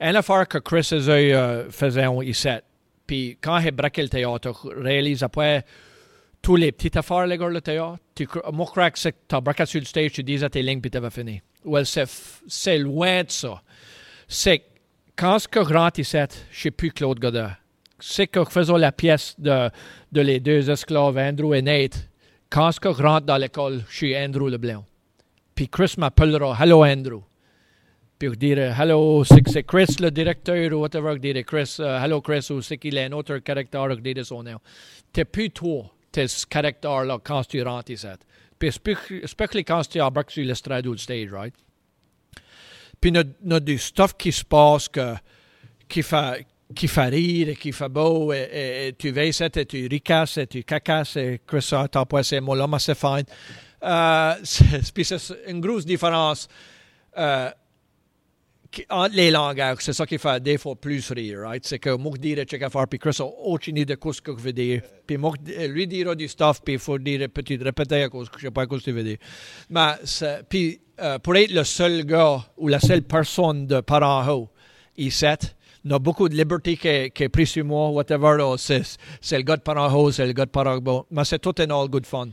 [0.00, 2.48] une affaire que Chris et eux faisaient ici,
[3.06, 5.64] puis quand il braqué le théâtre, réalise après
[6.44, 9.12] tous les petites affaires, les gars, le théâtre, tu, cr- moi, je crois que c'est
[9.12, 11.40] que tu as braqué sur le stage, tu disais tes lignes, puis tu avais fini.
[11.64, 13.62] Well, c'est, loin de ça.
[14.28, 14.62] C'est
[15.16, 16.18] quand ce que rentre ici,
[16.50, 17.50] je sais plus Claude Godin.
[17.98, 19.70] C'est que je faisais la pièce de,
[20.12, 22.10] de les deux esclaves, Andrew et Nate.
[22.50, 24.84] Quand ce que rentre dans l'école, je suis Andrew Leblanc.
[25.54, 27.22] Puis Chris m'appellera Hello Andrew.
[28.18, 31.14] Puis je dirais Hello, c'est Chris le directeur ou whatever.
[31.14, 34.24] Je dirais Chris, euh, Hello Chris, ou c'est qu'il a un autre caractère, je dirais
[34.24, 34.58] son nom.
[35.10, 35.93] T'es plus toi,
[37.62, 38.06] rentres ici.
[38.58, 38.68] Puis
[39.22, 41.54] especially quand tu embarques sur l'estrade ou le stage, right?
[43.00, 45.14] Puis il y a du stuff qui se passe que,
[45.88, 48.32] qui, fait, qui fait rire et qui fait beau.
[48.32, 52.04] Et, et- et tu vas ici et tu ricasses et tu cacasses et Chris t'as
[52.04, 53.24] pas ces mots-là, mais c'est fine.
[53.82, 54.34] Euh,
[54.94, 56.48] puis c'est une grosse différence
[57.18, 57.50] euh,
[58.90, 59.78] entre les langages.
[59.80, 61.64] C'est ça qui fait fois plus rire, right?
[61.66, 64.32] C'est que moi, je dirais check affaire, puis Chris a aucune idée de ce que
[64.36, 64.82] je veux dire.
[65.06, 68.28] Puis moi, je- lui dira du stuff, puis il faut dire peut-être répéter à cause
[68.36, 69.18] je sais pas ce que tu veux dire.
[69.70, 69.92] Mais,
[70.48, 74.48] puis, euh, pour être le seul gars ou la seule personne de Paranho,
[74.96, 75.26] ici,
[75.84, 78.54] il y a beaucoup de liberté qui est, qui est pris sur moi, whatever.
[78.56, 78.82] C'est
[79.36, 81.06] le gars de Paranho, c'est le gars de Paranho.
[81.10, 82.28] Mais c'est tout en all good fun.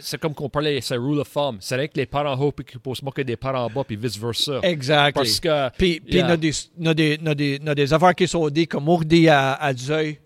[0.00, 1.58] C'est, comme qu'on parlait, c'est rule of thumb.
[1.60, 4.58] C'est vrai que les parents qu'ils peuvent se moquer des parents bas puis vice-versa.
[4.62, 5.12] Exactly.
[5.12, 5.70] Parce que...
[5.76, 6.24] Puis, Yeah.
[6.26, 6.94] il y a des, il y a
[7.92, 10.18] affaires qui sont dites moi, je dis à, à Zeuil,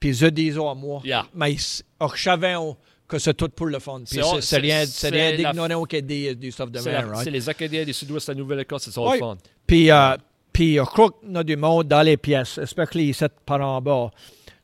[0.00, 1.00] puis Zeuil dit à moi.
[1.04, 1.26] Yeah.
[1.34, 1.56] Mais
[2.00, 4.02] or, je savais on- que c'est tout pour le fun.
[4.04, 4.20] C'est-
[4.58, 7.22] rien, rien d'ignorant qui dit du stuff de la- right?
[7.24, 9.36] c'est les Acadiens du sud-ouest de la Nouvelle-Écosse, c'est ça le fun.
[9.66, 10.16] Puis, euh,
[10.52, 13.80] puis je crois qu'il y a du monde dans les pièces, especially ici par en
[13.80, 14.10] bas.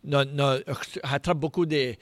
[0.04, 1.98] Il y a- il y a- Je attrape beaucoup des,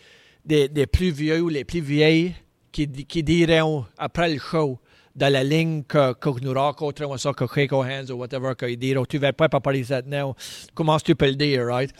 [0.46, 2.34] des, des plus vieux ou les plus vieilles
[2.72, 4.78] qui, qui diront après le show,
[5.16, 9.06] dans la ligne que, que nous rencontrons, ça, que our hands ou whatever, qu'ils diront,
[9.06, 10.36] tu vas pas parler ça now.
[10.74, 11.90] Comment tu peux le dire, right?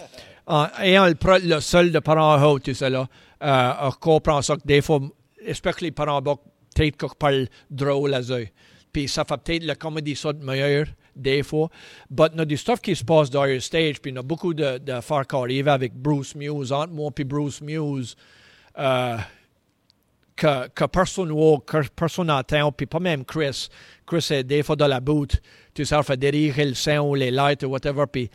[0.47, 1.15] En ayant le,
[1.49, 3.09] le seul de parents haut, sais là,
[3.43, 5.01] euh, je comprends ça que des fois,
[5.45, 6.37] especially parents bas,
[6.75, 8.49] peut-être que je parle drôle à eux.
[8.93, 11.71] Puis ça fait peut-être la comédie ça de meilleur, des fois.
[12.11, 14.19] Mais il y a du stuff qui se passe dans le stage, puis il y
[14.19, 18.15] a beaucoup de, de affaires qui arrivent avec Bruce Muse, entre moi puis Bruce Muse,
[18.79, 19.17] euh,
[20.35, 23.69] que, que personne voit, que personne n'entend, puis pas même Chris.
[24.07, 25.41] Chris est des fois dans la boot,
[25.75, 28.31] tu sais, fait diriger le son ou les lights ou whatever, puis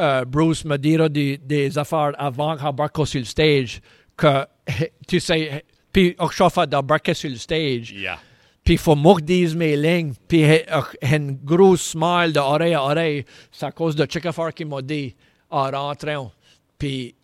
[0.00, 3.80] euh, Bruce me dira des, des affaires avant d'embarquer sur le stage,
[4.16, 4.46] que,
[5.06, 8.18] tu sais, puis je chauffe d'embarquer sur le stage, Yeah.
[8.64, 12.38] puis il faut que dise mes lignes, puis il y a un gros smile de
[12.40, 15.14] oreille à oreille, c'est à cause de chaque affaire qu'il m'a dit
[15.50, 16.32] en rentrant.
[16.78, 17.14] Puis,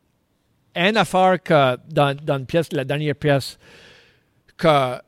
[0.74, 3.58] une affaire que dans, dans une pièce, la dernière pièce,
[4.56, 4.98] que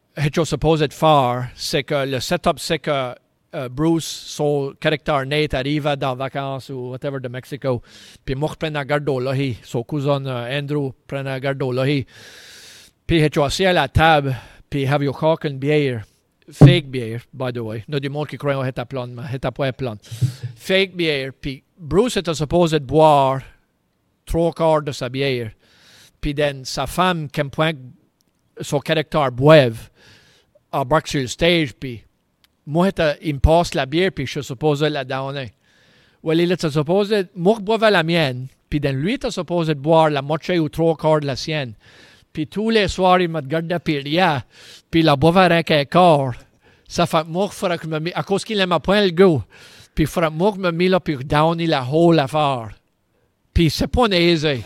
[0.44, 3.14] supposé de faire, c'est que le setup, c'est que
[3.54, 7.80] euh, Bruce, son caractère Nate, arrive dans vacances ou whatever de Mexico,
[8.24, 12.06] puis moi, je prends garde au lahi, son cousin euh, Andrew prend garde au lahi,
[13.06, 14.34] puis suis assis à la table,
[14.68, 15.12] puis have you
[15.44, 16.02] une bière,
[16.50, 18.84] fake bière, by the way, il y a du monde qui croit qu'on est à
[18.84, 19.96] plan, mais c'est pas à plan.
[20.56, 23.40] Fake bière, puis Bruce était supposé boire
[24.26, 25.50] trois quarts de sa bière,
[26.20, 26.34] puis
[26.64, 27.72] sa femme, qui point
[28.60, 29.88] son caractère boive,
[30.72, 32.02] embarque sur le stage, puis
[32.66, 32.90] moi,
[33.22, 35.52] il me passe la bière, puis je supposé la donner.
[36.22, 39.74] Well, il était supposé, moi, je boivais la mienne, puis then lui, il était supposé
[39.74, 41.74] boire la moitié ou trois quarts de la sienne.
[42.32, 44.42] Puis tous les soirs, il me regardait, puis rien,
[44.90, 46.34] puis la boivait rien qu'un quart.
[46.88, 49.10] Ça fait moi, il faudrait que je me mette- à cause qu'il aimait point le
[49.10, 49.42] goût.
[49.94, 52.70] Puis fra moi, je me mis là, puis downy la whole affaire.
[53.56, 54.62] Puis c'est pas aisé.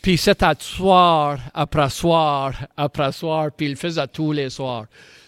[0.00, 4.86] Puis c'est à soir, après soir, après soir, puis il faisait tous les soirs.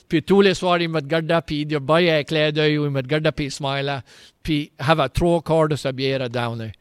[0.08, 2.96] Puis tous les soirs, il me regardait, puis il baillait un clin d'œil, il me
[2.96, 3.98] regardait, puis il smilait,
[4.42, 6.72] puis il avait trois quarts de sa bière à downer.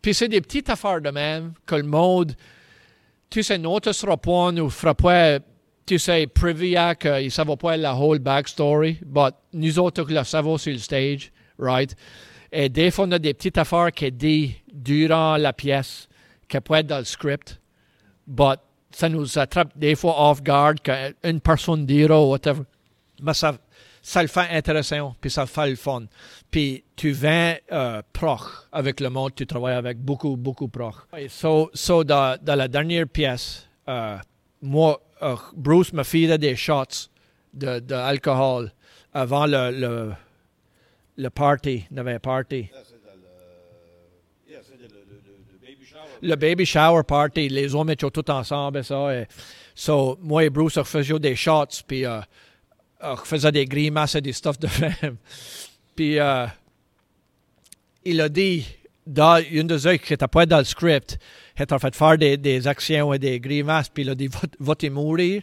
[0.00, 2.34] Puis c'est des petites affaires de même que le monde,
[3.28, 5.38] tu sais, notre pas, nous fera pas,
[5.84, 10.24] tu sais, privy à qu'il ne savait pas la whole backstory, but nous autres, le
[10.24, 11.94] savons sur le stage, right?
[12.52, 16.08] Et des fois, on a des petites affaires qui dit durant la pièce,
[16.48, 17.60] qui peut être dans le script,
[18.26, 18.58] but
[18.90, 22.62] ça nous attrape des fois off guard qu'une personne dira ou whatever.
[23.22, 23.54] Mais ça,
[24.02, 26.04] ça le fait intéressant, puis ça fait le fun.
[26.50, 30.94] Puis tu viens euh, proche avec le monde, tu travailles avec beaucoup, beaucoup proche.
[31.16, 34.16] Et so, so dans, dans la dernière pièce, euh,
[34.62, 37.10] moi, euh, Bruce me filait des shots
[37.52, 38.70] d'alcool de,
[39.12, 40.12] avant le, le,
[41.18, 42.70] le party, il y avait un party.
[46.20, 49.14] le baby shower party, les hommes étaient tout ensemble et ça.
[49.14, 49.26] Et,
[49.74, 52.20] so, moi et Bruce, on faisait des shots, puis euh,
[53.00, 55.16] on faisait des grimaces et des stuff de femme.
[55.96, 56.46] puis euh,
[58.04, 58.66] il a dit,
[59.06, 61.18] dans une des heures qui n'était pas dans le script,
[61.58, 64.28] il a fait faire des, des actions et des grimaces, puis il a dit,
[64.58, 65.42] va-t-il mourir?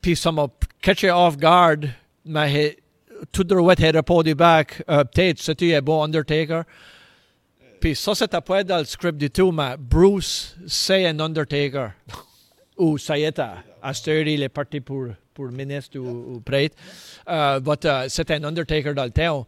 [0.00, 0.46] Puis ça m'a
[0.80, 1.78] catché off guard,
[2.24, 2.76] mais
[3.38, 3.52] il
[3.86, 6.62] a répondu back, euh, peut-être c'était un bon Undertaker.
[7.80, 11.90] Puis ça, c'était pas dans le script du tout, mais Bruce, c'est un Undertaker.
[12.78, 16.76] ou ça y est, à, à il est parti pour, pour ministre ou, prêtre.
[17.26, 19.46] Uh, but uh, c'est un Undertaker dans le temps.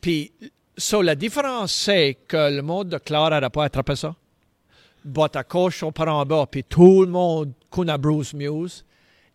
[0.00, 0.32] Puis,
[0.76, 4.14] so, la différence, c'est que le monde de Clara n'a pas attrapé ça.
[5.04, 8.84] But à coche par en bas, puis tout le monde connaît Bruce Muse,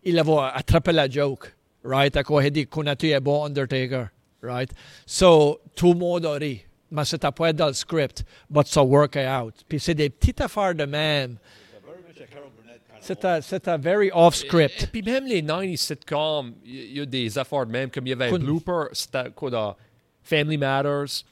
[0.04, 2.16] il avait attrapé la joke, right?
[2.16, 4.08] À quoi il dit qu'on a un bon Undertaker,
[4.42, 4.72] right?
[5.06, 9.54] So, tout monde a ri mais c'était pas dans le script, but ça work out.
[9.68, 11.38] Puis c'est des petites affaires de même.
[13.00, 14.82] C'était, c'était very off-script.
[14.82, 18.06] Et, et, puis même les 90 sitcoms, il y a des affaires de même, comme
[18.06, 19.78] il y avait un blooper, c'était quoi dans
[20.24, 21.24] Family Matters.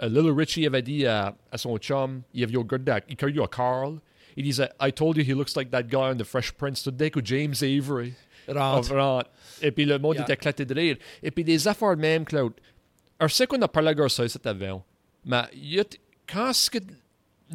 [0.00, 3.42] Uh, Little Richie avait dit à, à son chum, il avait regardé, il a eu
[3.42, 3.98] à Carl,
[4.36, 7.10] il disait, I told you he looks like that guy on The Fresh Prince today,
[7.10, 8.14] que James Avery.
[8.48, 9.26] Rentre.
[9.62, 10.24] Et puis le monde yeah.
[10.24, 10.96] était éclaté de rire.
[11.22, 12.52] Et puis des affaires de même, Claude.
[13.18, 14.82] Alors, c'est qu'on a parlé à ça cet avion.
[15.24, 15.84] Mais y a,
[16.30, 16.78] quand est-ce que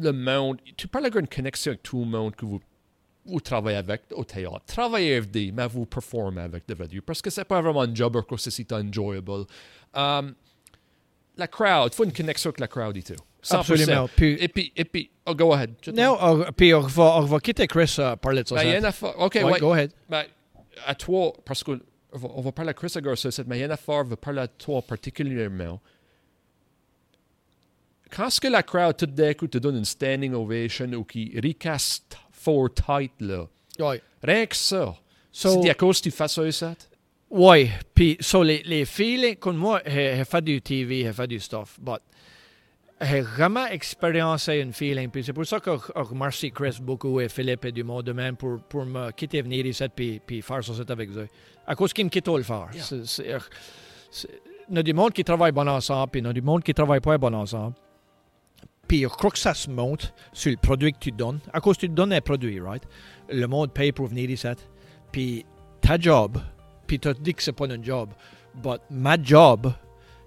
[0.00, 2.60] le monde, tu parles avec une connexion avec tout le monde que vous,
[3.26, 4.62] vous travaillez avec au théâtre.
[4.66, 7.94] Travaillez avec des, mais vous performez avec des vidéos parce que c'est pas vraiment un
[7.94, 9.44] job que c'est enjoyable.
[9.94, 10.34] Um,
[11.36, 13.14] la crowd, il faut une connexion avec la crowd et tout.
[13.42, 13.56] 100%.
[13.56, 14.08] Absolument.
[14.14, 15.70] Puis, et puis, et puis, oh, go ahead.
[15.94, 18.56] Non, oh, puis on va, on va quitter Chris uh, parler de ça.
[18.56, 19.18] Ben, y a une affaire.
[19.18, 19.60] OK, ouais, ouais.
[19.60, 19.92] go ahead.
[20.08, 20.24] Ben,
[20.86, 21.80] à toi, parce qu'on
[22.12, 23.00] va, on va parler à Chris ça,
[23.46, 25.80] mais il y a une affaire, on va parler à toi particulièrement
[28.10, 31.32] quand est-ce que la crowd tout d'un coup te donne une standing ovation ou qui
[31.42, 33.46] recast for tight là,
[33.78, 34.02] ouais.
[34.22, 34.96] rien que ça,
[35.32, 36.74] So- c'est à cause que tu fais ça et ça?
[37.30, 41.38] Oui, puis so les, les feelings, comme moi, j'ai fait du TV, j'ai fait du
[41.38, 42.00] stuff, but
[43.00, 47.28] j'ai vraiment expériencé un feeling, puis c'est pour ça que je remercie Chris beaucoup et
[47.28, 50.62] Philippe et du monde de même pour, pour me quitter venir ici puis, puis faire
[50.62, 51.28] ça avec eux.
[51.66, 52.68] À cause qu'ils me quittent le faire.
[52.72, 53.38] C'est- c'est-
[54.10, 56.42] c'est- Il y a du monde qui travaille bon ensemble, puis il y a du
[56.42, 57.74] monde qui travaille pas bon ensemble.
[58.86, 61.40] Puis je crois que ça se monte sur le produit que tu donnes.
[61.52, 62.82] À cause que tu donnes un produit, right?
[63.28, 64.46] Le monde paye pour venir ici.
[65.10, 65.44] Puis
[65.80, 66.38] ta job,
[66.86, 68.10] puis tu te dis que c'est pas un job,
[68.54, 69.72] but ma job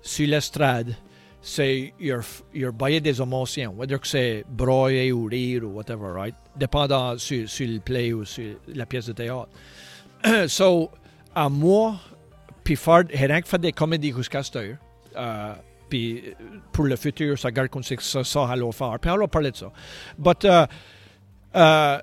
[0.02, 0.96] sur l'estrade,
[1.46, 2.22] c'est your,
[2.54, 6.34] your bailler des émotions, whether que c'est broyer ou rire ou whatever, right?
[6.56, 9.50] Dépendant sur, sur le play ou sur la pièce de théâtre.
[10.48, 10.90] so,
[11.36, 11.96] à moi,
[12.64, 14.78] puis rien que fait des comédies jusqu'à heure.
[15.18, 15.54] Euh,
[15.90, 16.24] puis
[16.72, 18.98] pour le futur, ça garde que ça, ça allons faire.
[19.02, 19.72] Puis on va parler de ça.
[20.18, 20.66] But, uh,
[21.54, 22.00] uh,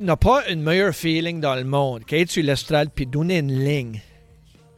[0.00, 4.00] n'a pas un meilleur feeling dans le monde qu'être sur l'estrade puis donner une ligne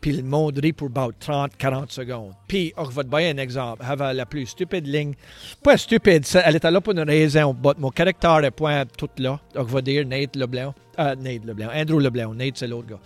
[0.05, 2.35] puis le monde pour about 30-40 secondes.
[2.47, 3.83] Puis, oh, je vais te donner un exemple.
[3.88, 5.14] J'avais la plus stupide ligne.
[5.62, 9.40] Pas stupide, elle était là pour une raison, but mon caractère est point tout là.
[9.55, 10.75] Je vais dire Nate Leblanc.
[10.99, 11.71] Euh, Nate Leblanc.
[11.75, 12.35] Andrew Leblanc.
[12.35, 12.99] Nate, c'est l'autre gars.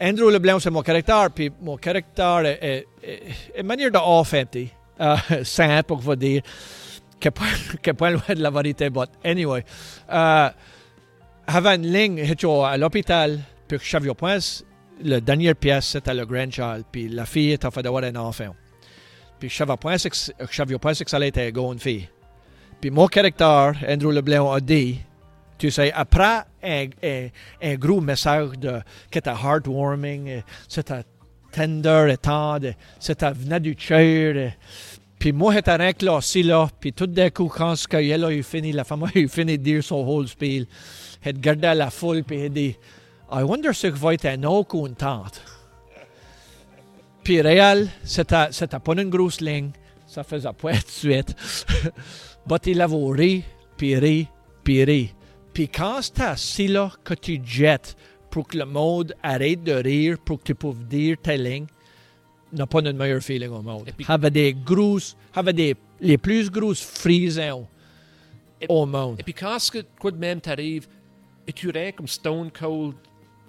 [0.00, 3.22] Andrew Leblanc, c'est mon caractère, puis mon caractère est, est, est-
[3.56, 4.70] est une manière de offenter.
[5.02, 6.42] Euh, simple, je vais dire.
[7.20, 9.62] Qui n'est pas, pas loin de la vérité, but anyway.
[10.10, 10.48] Euh,
[11.46, 12.34] avait une ligne
[12.64, 14.38] à l'hôpital, puis que je savais point,
[15.02, 18.54] la dernière pièce, c'était le grandchild, puis la fille était fait d'avoir un enfant.
[19.38, 22.08] Puis je savais pas savais pas que ça allait être une fille.
[22.80, 25.00] Puis mon caractère, Andrew Leblanc, a dit,
[25.58, 26.86] tu sais, après un,
[27.62, 28.80] un, gros message de,
[29.10, 31.02] qui était heartwarming, c'était
[31.54, 32.72] tender et tendre.
[32.98, 34.52] C'était venait du cœur.
[35.18, 36.68] Puis moi, j'étais rien que là.
[36.80, 39.62] Puis tout d'un coup, quand ce qu'il a eu fini, la femme a fini de
[39.62, 40.66] dire son whole spiel.
[41.22, 42.76] Elle regardait la foule, puis elle dit
[43.32, 45.42] I wonder ce que va être un oncle ou une tante.
[47.22, 49.70] Puis réel, c'était c'était pas une grosse ligne.
[50.06, 51.34] Ça faisait pas de suite.
[52.50, 53.44] Mais il avait ri,
[53.76, 54.28] puis ri,
[54.62, 55.14] puis ri.
[55.54, 57.96] Puis quand c'est assis là que tu jettes
[58.30, 61.66] pour que le monde arrête de rire, pour que tu puisses dire ta ligne,
[62.52, 63.90] n'a pas une meilleure feeling au monde.
[63.96, 67.66] Puis- avait des grosses, avait des, les plus grosses frisons
[68.60, 69.16] Et- au monde.
[69.20, 70.86] Et puis quand ce que quoi de même t'arrive,
[71.46, 72.94] et tu rien comme Stone Cold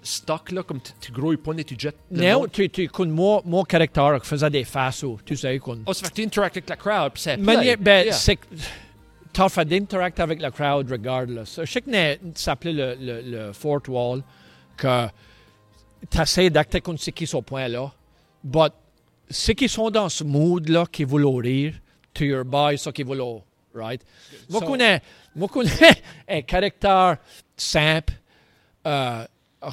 [0.05, 1.97] stock là, comme tu- tu gros pas tu jettes.
[2.11, 5.79] Non, tu, tu, comme moi, mon caractère qui faisait des faces, tu sais, qu'on...
[5.85, 7.75] Oh, ça fait que tu interactes avec la crowd, puis c'est play.
[7.77, 8.13] ben, Yeah.
[8.13, 8.37] c'est
[9.33, 11.59] t'as fait d'interacter avec la crowd regardless.
[11.61, 14.23] Je sais que ça s'appelait le, le, le Fort Wall,
[14.77, 15.07] que
[16.09, 17.91] t'essaies d'acter contre ceux qui sont au point là,
[18.43, 18.71] but
[19.29, 21.73] ceux qui sont dans ce mood-là, qui veulent rire,
[22.13, 23.41] tu your buy, ça qui veulent,
[23.73, 24.01] right?
[24.49, 25.01] Moi, So- connais,
[25.35, 25.71] moi, connais
[26.29, 27.17] un caractère
[27.57, 28.13] simple,
[28.85, 29.25] euh,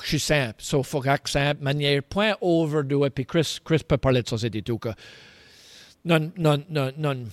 [0.05, 4.29] suis simple, so que simple, manière point overdo, et puis Chris, Chris peut parler de
[4.29, 4.91] ça, c'est tout, que
[6.05, 7.25] non, non, non, non,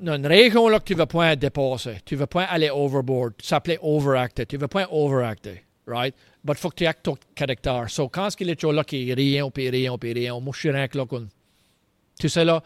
[0.00, 3.78] non, région là que tu veux point dépasser, tu veux point aller overboard, ça s'appelait
[3.82, 6.14] overacter, tu veux point overacter, right?
[6.44, 7.88] But faut que tu actes ton caractère.
[7.90, 10.70] So, quand est-ce qu'il est là qui rien, puis rien, puis rien, moi, je suis
[10.70, 11.04] rien que là,
[12.18, 12.62] tu sais là,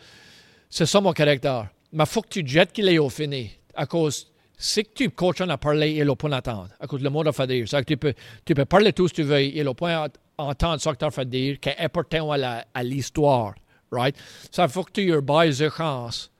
[0.68, 1.68] c'est ça mon caractère.
[1.92, 5.58] Mais faut que tu jettes qu'il est au fini, à cause, si tu coaches à
[5.58, 7.68] parler, il n'a pas attendre, à cause le mot a fait dire.
[7.68, 8.14] C'est que tu peux,
[8.44, 11.04] tu peux parler tout ce que tu veux, il n'a pas entendre ce que tu
[11.04, 13.54] as fait dire, qui est important à l'histoire,
[13.90, 14.16] right?
[14.50, 16.30] Ça faut que tu baises de chance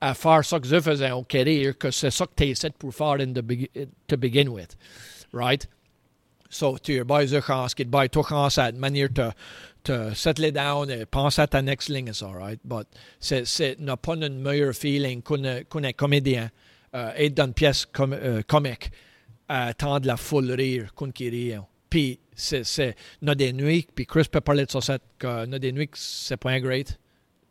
[0.00, 2.94] à faire ça que je faisais au carrière, que c'est ça que tu essaies pour
[2.94, 3.70] faire in the begi-
[4.06, 4.76] to begin with,
[5.32, 5.68] right?
[6.48, 9.30] So, tu baises de chance, qu'il te baille toi chance à une manière de
[9.84, 12.60] te settle down et penser à ta next ligne, all right?
[12.64, 12.86] But
[13.20, 16.50] c'est, c'est, n'a pas une meilleure feeling qu'un, qu'un comédien
[16.94, 18.90] euh, être dans une pièce com- euh, comique
[19.48, 21.54] à attendre la foule rire, qu'on qui rit.
[21.88, 25.58] Puis, c'est, il y des nuits, puis Chris peut parler de ça, il y a
[25.58, 26.98] des nuits que c'est pas great.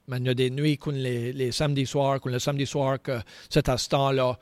[0.07, 2.99] Mais il y a des nuits comme les, les samedis soirs, comme le samedi soir,
[2.99, 4.39] que c'est à ce temps-là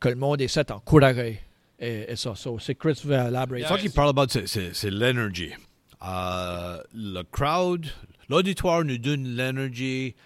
[0.00, 1.40] que le monde essaie d'encourager.
[1.78, 3.60] Et, et ça, c'est Chris va elaborer.
[3.60, 3.68] Yeah.
[3.68, 5.52] Ça qu'il parle about, c'est l'énergie.
[6.02, 7.86] Euh, le crowd,
[8.28, 10.16] l'auditoire nous donne l'énergie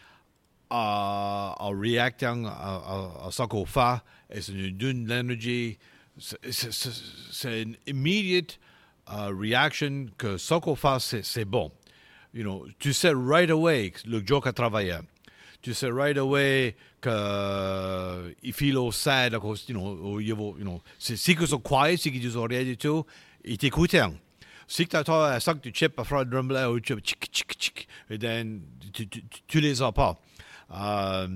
[0.71, 3.99] en, en réactant à, à- à ce qu'on fait
[4.31, 5.79] et ça nous donne l'énergie.
[6.19, 7.03] C'est- C'est c'est-
[7.33, 8.59] c'est une immediate
[9.11, 11.71] euh, reaction que ce qu'on fait, c'est- c'est bon.
[12.35, 14.99] You know, tu sais right away que le joke a travaillé.
[15.63, 20.33] Tu sais right away que il feel au sad à cause, you know, au- il
[20.35, 23.05] va- you know, c'est si qu'ils sont quiet, si qu'ils disent rien du tout,
[23.45, 23.97] ils t'écoutent.
[24.67, 26.95] Si que tu as ça que tu chips à faire le drum là, ou tu
[27.03, 28.61] chic, chic, chic, et then,
[28.93, 30.21] tu, tu, tu- tu les as pas.
[30.71, 31.29] Euh,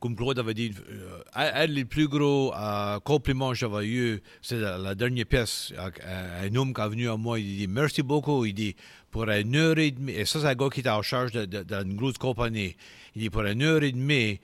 [0.00, 4.58] comme Claude avait dit, euh, un des plus gros euh, compliments que j'avais eu, c'est
[4.58, 5.72] la, dernière pièce.
[6.04, 8.44] Un homme qui est venu à moi, il dit merci beaucoup.
[8.44, 8.76] Il dit
[9.10, 11.96] pour une heure et demie, et ça, c'est un gars qui était en charge d'une
[11.96, 12.76] grosse compagnie.
[13.14, 14.38] Il dit pour une heure et demie,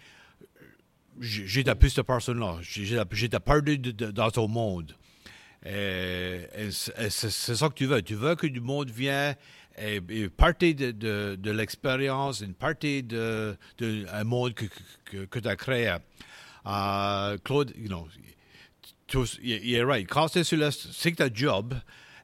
[1.21, 2.59] j'étais plus de personne-là.
[2.63, 4.97] J'étais perdu dans ton monde.
[5.65, 8.03] Et, c'est ça que tu veux.
[8.03, 9.37] Tu veux que du monde vienne
[9.79, 10.91] et, et partie de,
[11.37, 14.67] de, l'expérience, une partie de, de un monde que,
[15.25, 15.97] que, tu as créé.
[16.67, 18.07] Euh, Claude, you know,
[19.07, 20.09] tu, il right.
[20.09, 21.75] Quand c'est sur le, c'est ta job,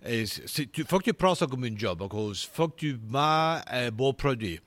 [0.07, 0.27] il
[0.87, 3.91] faut que tu prends ça comme une job, parce qu'il faut que tu mets un
[3.91, 4.61] beau produit,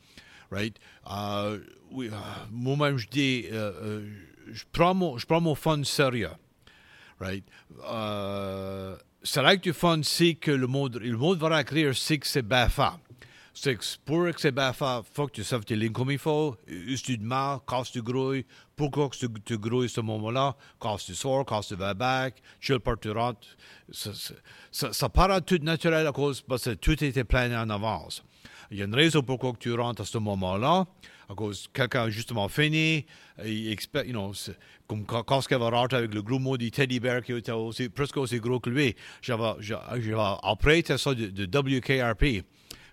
[0.50, 0.76] right?
[1.10, 1.60] Euh,
[1.98, 2.10] euh,
[2.52, 6.32] moi-même, je dis, je prends mon, je prends mon fun sérieux,
[7.20, 7.46] right?
[9.24, 12.26] C'est vrai que tu fun, c'est que le monde, le monde va écrire, c'est que
[12.26, 12.84] c'est fait.
[13.54, 16.56] C'est que pour que c'est fait, faut que tu saches tes lignes comme il faut.
[16.66, 17.20] Que tu
[17.66, 21.94] quand tu grouilles, pourquoi tu, tu grouilles ce moment-là, quand tu sors, quand tu vas
[21.94, 23.48] back, tu part, tu rentres.
[24.72, 28.24] Ça, paraît tout naturel à cause parce que tout était plané en avance.
[28.72, 30.88] Il y a une raison pourquoi tu rentres à ce moment-là,
[31.36, 33.06] cause quelqu'un justement fini,
[33.44, 34.34] il expecte, you know,
[34.88, 37.90] comme quand, quand va rentrer avec le gros mot du teddy bear qui était aussi,
[37.90, 38.96] presque aussi gros que lui.
[39.22, 41.46] J'avais, j'avais apprêté ça de, de
[41.78, 42.44] WKRP.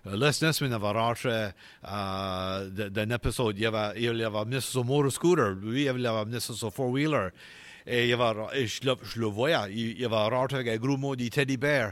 [0.07, 1.49] Euh, Les Nessman avait rentré
[1.87, 3.57] euh, d- d'un épisode.
[3.59, 5.49] Il avait, il avait amené son motor scooter.
[5.61, 7.29] Lui, il avait amené son four-wheeler.
[7.85, 9.57] Et, il avait, et je, le, je le voyais.
[9.71, 11.91] Il, il avait rentré avec un gros mot du teddy bear.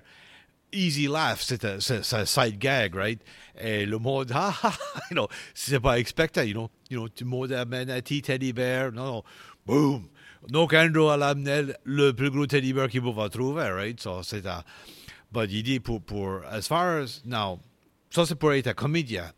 [0.71, 3.21] Easy laugh, c'est un side gag, right?
[3.59, 7.07] Et le mode, ah, ah, ah, you know, c'est pas expecté, you know, you know,
[7.07, 9.23] tu amène un petit teddy bear, non, non,
[9.65, 10.09] boom!
[10.49, 13.99] Donc, Andrew a amené le plus gros teddy bear qu'il pouvait trouver, right?
[13.99, 14.63] So, c'est un,
[15.31, 17.59] but il dit pour, pour, as far as, now,
[18.09, 19.31] ça, c'est pour être un comédien.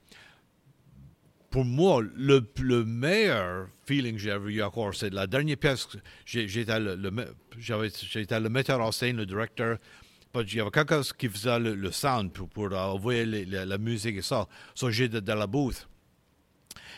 [1.49, 5.87] Pour moi, le, le meilleur feeling que j'ai eu encore, c'est la dernière pièce.
[6.25, 9.77] J'étais le, le, le metteur en scène, le directeur.
[10.35, 14.17] Il y avait quelqu'un qui faisait le, le sound pour, pour euh, envoyer la, musique
[14.17, 14.47] et ça.
[14.75, 15.87] So, j'étais dans la booth.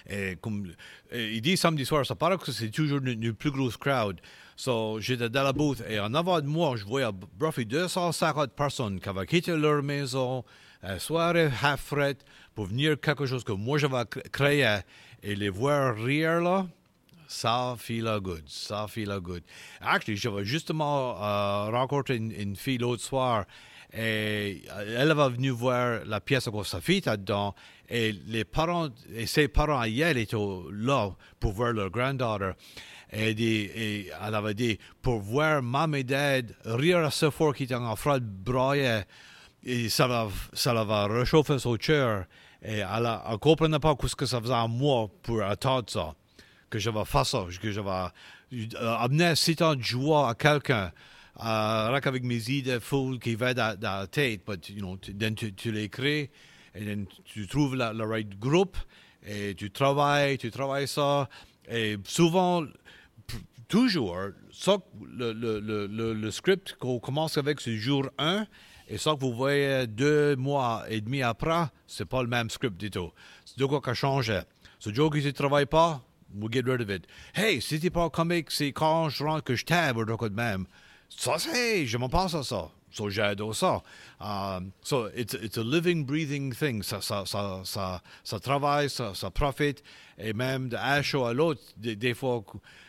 [0.09, 0.67] Et comme,
[1.13, 4.19] il dit samedi soir, ça paraît que c'est toujours une, une plus grosse crowd.
[4.57, 7.07] So, j'étais dans la booth et en avant de moi, je voyais
[7.39, 10.43] roughly 250 personnes qui avaient quitté leur maison,
[10.83, 12.17] euh, soirée half fret,
[12.53, 14.79] pour venir quelque chose que moi j'avais cr- créé
[15.23, 16.67] et les voir rire là.
[17.31, 19.41] Ça feel good, ça feel good.
[19.79, 23.45] Actually, j'avais justement euh, rencontré une, une fille l'autre soir
[23.93, 27.53] elle avait venu voir la pièce que sa fille était dedans
[27.89, 30.37] et les parents et ses parents hier étaient
[30.71, 31.09] là
[31.39, 32.51] pour voir leur granddaughter.
[33.11, 37.75] Et, dit- elle avait dit, pour voir maman et dad rire assez fort qu'ils étaient
[37.75, 39.01] en train de brailler,
[39.65, 42.23] et ça l'a, ça l'avait réchauffé son cœur.
[42.63, 46.13] Et elle ne comprenait pas ce que ça faisait à moi pour attendre ça
[46.71, 48.09] que j'avais fait ça, que j'avais
[48.53, 50.91] euh, amené si tant de joie à quelqu'un,
[51.43, 55.71] euh, qu'avec mes idées folles qui vont dans, dans la tête, but, you tu, tu,
[55.71, 56.31] les crées,
[56.73, 58.77] et tu trouves le right groupe,
[59.23, 61.29] et tu travailles, tu travailles ça,
[61.69, 62.63] et souvent,
[63.67, 64.17] toujours,
[64.51, 64.77] ça,
[65.13, 68.47] le script qu'on commence avec, c'est jour 1,
[68.87, 72.77] et ça que vous voyez deux mois et demi après, c'est pas le même script
[72.77, 73.11] du tout.
[73.45, 74.41] C'est de quoi qui a changé.
[74.79, 76.01] Ce jour qui ne travaille pas,
[76.35, 77.05] we'll get rid of it.
[77.33, 80.35] Hey, si t'es pas comique, c'est quand je rentre que je t'aime ou de de
[80.35, 80.65] même.
[81.09, 82.69] Ça, c'est, je m'en passe à ça.
[82.93, 83.81] So, j'adore ça.
[84.19, 86.83] Um, so, it's, it's a living, breathing thing.
[86.83, 89.81] Ça, ça, ça, ça, ça travaille, ça, ça profite.
[90.17, 92.43] Et même d'un show à l'autre, des, des fois,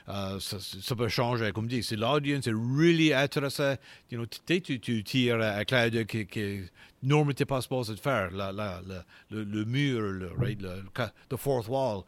[0.09, 1.53] euh, ça, ça peut changer.
[1.53, 3.77] Comme dit, si l'audience est really intéressée,
[4.11, 6.63] you know, tu, tu, tu tires un clin d'œil qui, qui
[7.03, 8.33] normalement t'es pas supposé de faire.
[8.33, 10.83] La, la, la- le, le mur, le, right, le
[11.29, 12.03] the fourth wall.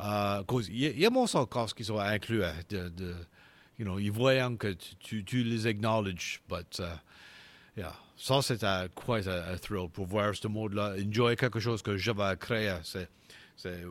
[0.00, 3.14] Euh, cause il y, a- mon quand qui sont inclus de,
[3.78, 6.84] you know, ils voient que tu, les acknowledge, but uh,
[7.76, 11.96] yeah, ça c'est un, quite a, thrill pour voir ce mode-là, enjoy quelque chose que
[11.96, 13.08] j'avais créé, c'est,
[13.56, 13.90] c'est euh,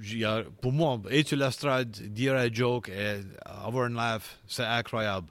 [0.00, 4.64] j'y y a- pour moi, être l'estrade, dire un joke et avoir un laugh, c'est
[4.64, 5.28] incroyable,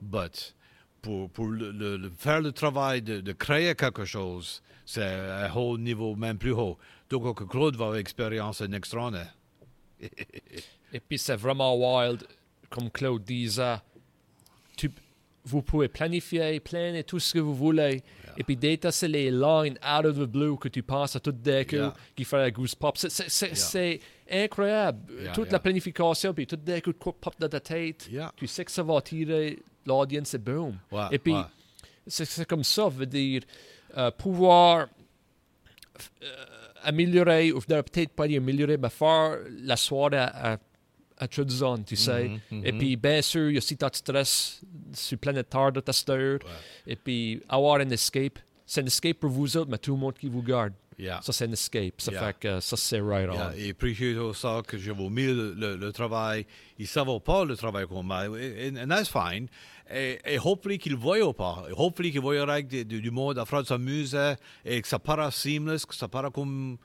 [0.00, 0.54] but
[1.00, 6.14] pour, pour le- faire le travail de, de créer quelque chose, c'est un haut niveau,
[6.14, 6.78] même plus haut.
[7.08, 9.34] Donc, Claude va avoir expérience en extraordinaire.
[10.92, 12.24] Et puis c'est vraiment wild,
[12.68, 13.76] comme Claude disait.
[14.76, 14.90] Tu,
[15.44, 18.02] vous pouvez planifier, planer tout ce que vous voulez.
[18.36, 21.32] Et puis dès c'est les lines out of the blue que tu penses à tout
[21.32, 21.94] d'un coup, Yeah.
[22.16, 22.92] qui fait la goosebumps.
[22.96, 25.00] C'est, c'est, c'est, c'est incroyable.
[25.12, 25.52] Yeah, Toute yeah.
[25.52, 28.08] la planification, puis tout d'un coup, pop dans ta tête.
[28.10, 28.32] Yeah.
[28.36, 30.78] Tu sais que ça va attirer l'audience et boom.
[30.90, 31.42] Ouais, et puis, ouais.
[32.06, 33.42] c'est, comme ça, veut dire,
[34.10, 34.88] pouvoir
[36.22, 36.26] euh,
[36.82, 40.58] améliorer, ou peut-être pas améliorer, mais faire la soirée à, à,
[41.18, 42.30] à toute zone, tu sais.
[42.50, 44.60] Mhm, Et puis, bien sûr, il y a aussi de stress
[44.92, 46.38] sur planétaire de ta steur.
[46.86, 48.38] Et puis, avoir un escape.
[48.66, 50.72] C'est un escape pour vous autres, mais tout le monde qui vous garde.
[50.98, 51.20] Yeah.
[51.22, 51.94] Ça, c'est un escape.
[52.00, 52.26] Ça Yeah.
[52.26, 53.34] fait que ça, c'est right on.
[53.34, 56.46] Yeah, et plutôt ça que je vous le, le, le travail.
[56.78, 58.28] Ils ne savent pas le travail qu'on a.
[58.28, 59.48] And, and that's fine.
[59.92, 61.64] Et, et hopefully qu'ils voient pas.
[61.68, 64.34] Et hopefully qu'ils voient du, du monde à faire s'amuser
[64.64, 66.78] et que ça paraît seamless, que ça paraît comme.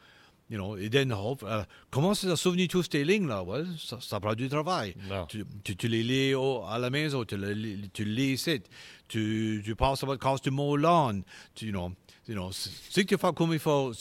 [0.50, 3.44] You know, et then, hope, euh, comment à souvenir tous tes lignes là?
[3.44, 4.96] Well, ça, ça prend du travail.
[5.28, 8.62] Tu, tu, tu les lis au- à la maison, tu les, tu lis ici.
[9.10, 11.22] Tu, tu penses à votre costume au lawn.
[11.54, 11.92] Tu, you know,
[12.30, 13.92] you know, que tu fais comme il faut.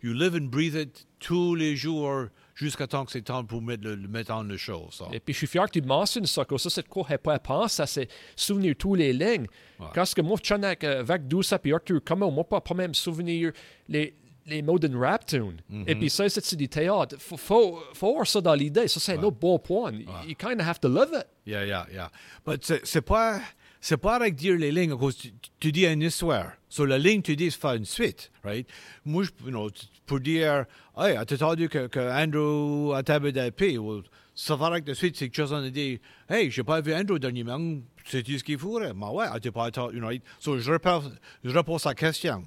[0.00, 2.26] You live and breathe it tous les jours
[2.58, 4.88] jusqu'à temps que c'est temps pour mettre le, mettre en le show.
[4.90, 5.06] ça.
[5.12, 7.16] Et puis, je suis fier que tu mentionnes ça, que ça, c'est de quoi je
[7.16, 9.46] pas pense, ça, c'est souvenir tous les lignes.
[9.94, 12.94] Parce que moi, je avec euh, Vac Douce et Arthur, comment moi, pas, pas même
[12.94, 13.52] souvenir
[13.88, 15.60] les, les mots d'une rap tune.
[15.86, 17.16] Et puis, ça, c'est du théâtre.
[17.18, 18.88] Faut, faut, faut avoir ça dans l'idée.
[18.88, 19.92] Ça, c'est un autre bon point.
[20.26, 21.26] You kind of have to live it.
[21.46, 22.10] Yeah, yeah, yeah.
[22.44, 23.40] But c'est pas,
[23.80, 26.52] c'est pas avec dire les lignes, parce que tu, tu dis une histoire.
[26.68, 28.66] Sur la ligne, tu dis, c'est faire une suite, right?
[29.04, 29.70] Moi, je, you know,
[30.08, 30.64] pour dire,
[30.96, 33.78] hey, as-tu entendu que, que Andrew a tapé pieds?
[33.78, 34.02] Well,
[34.34, 37.18] ça va la suite, c'est que chose on a dit, hey, j'ai pas vu Andrew
[37.18, 38.92] dernièrement, sais-tu ce qu'il ferait?
[38.94, 40.22] Mais ouais, as-tu pas entendu, right?
[40.40, 41.02] So, je réponds,
[41.44, 42.44] je réponds à sa question.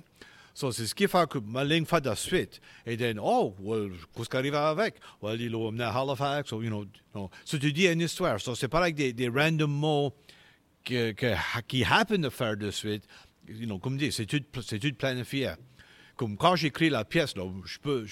[0.54, 2.60] So, c'est ce qui fait que ma ligne fait de la suite.
[2.86, 4.96] Et then, oh, well, qu'est-ce qui arrive avec?
[5.22, 6.86] Well, il l'a amené à Halifax, ou, you know,
[7.16, 7.30] no.
[7.46, 8.40] So, tu dis une histoire.
[8.40, 10.14] So, c'est pas avec des, des random mots
[10.84, 11.14] que,
[11.68, 13.04] qui happen de faire de suite.
[13.48, 15.52] You know, comme dit, c'est tout, tout planifié.
[16.16, 17.34] Comme quand j'écris la pièce,
[17.66, 18.06] je peux,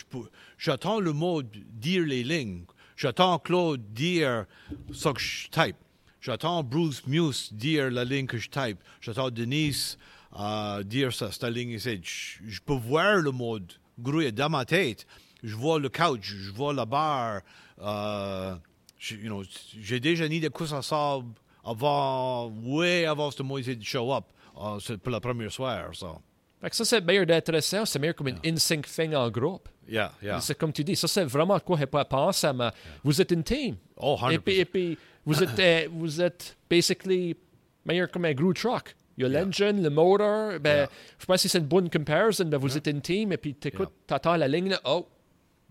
[0.57, 2.63] j'attends le mot dire les lignes.
[2.95, 4.45] J'attends Claude dire
[4.91, 5.75] ce que je type.
[6.21, 8.79] J'attends Bruce Muse dire la ligne que je type.
[8.99, 9.97] J'attends Denise
[10.33, 12.01] à dire ça, cette ligne ici.
[12.03, 15.05] Je, peux voir le mode grouille dans ma tête.
[15.41, 17.41] Je vois le couch, je vois la barre.
[17.81, 18.55] Euh,
[18.97, 19.43] je- you know,
[19.79, 20.81] j'ai déjà mis des courses à
[21.63, 24.25] avant, ouais, avant ce mois de show up
[24.57, 25.93] euh, pour la première soirée.
[25.93, 26.21] So.
[26.61, 27.85] Fait que ça, c'est meilleur d'intéressant.
[27.85, 29.69] C'est meilleur comme une in-sync thing en groupe.
[29.87, 30.39] Yeah, yeah.
[30.39, 32.69] C'est comme tu dis, ça c'est vraiment quoi j'ai pas pensé, mais
[33.03, 33.75] vous êtes une team.
[33.97, 34.31] Oh, 100%.
[34.33, 37.35] Et puis, et puis vous êtes, euh, vous êtes basically
[37.85, 38.95] meilleur comme un gros truck.
[39.17, 40.59] Il y a l'engine, le moteur.
[40.59, 40.89] Ben, Yeah.
[41.17, 42.45] Je pense que c'est une bonne comparison.
[42.45, 44.75] Ben, vous êtes une team et puis t'écoutes, t'attends la ligne.
[44.85, 45.07] Oh,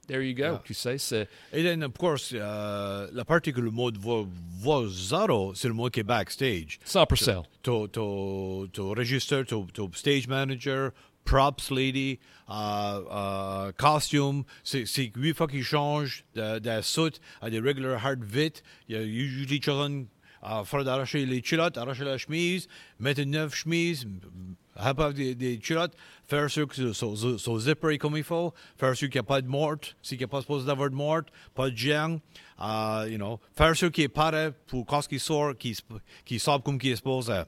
[0.08, 0.52] there you go.
[0.54, 0.62] Yeah.
[0.64, 1.28] Tu sais, c'est.
[1.52, 4.24] Et then, of course, euh, la partie que le mode va,
[4.60, 6.80] va zéro, c'est le mode qui est backstage.
[6.84, 7.44] 100%.
[7.62, 10.92] to to to register to to stage manager
[11.24, 17.50] props lady uh, uh, costume c'est c'est huit fois qu'il change de, de suit à
[17.50, 20.06] des regular hard vite il y a usually children
[20.42, 22.68] uh, faire d'arracher les culottes arracher la chemise
[22.98, 24.06] mettre une neuve chemise
[24.76, 25.94] avoir des, des culottes
[26.26, 29.28] faire sûr que son, son, zipper est comme il faut faire sûr qu'il n'y a
[29.28, 32.20] pas de morte s'il n'y a pas supposé d'avoir de morte pas de gêne
[32.60, 35.76] uh, you know faire sûr qu'il est prêt pour quand il sort qu'il
[36.24, 37.42] qu'il sort comme qu'il est supposé.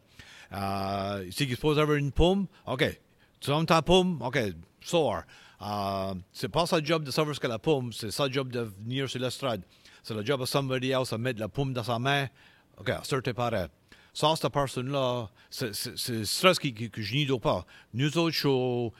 [0.52, 2.98] Uh, s'il est supposé avoir une pomme ok
[3.40, 4.38] tu donnes ta pomme ok
[4.80, 5.22] sort
[5.60, 8.60] uh, c'est pas sa job de savoir ce que la pomme c'est sa job de
[8.82, 9.62] venir sur l'estrade.
[10.02, 12.28] C'est le job de somebody else de mettre la pomme dans sa main
[12.80, 13.66] ok sortez pareil
[14.12, 17.64] ça, cette personne-là, c'est stress qui- qui- que je n'y dois pas.
[17.94, 18.90] Nous autres, je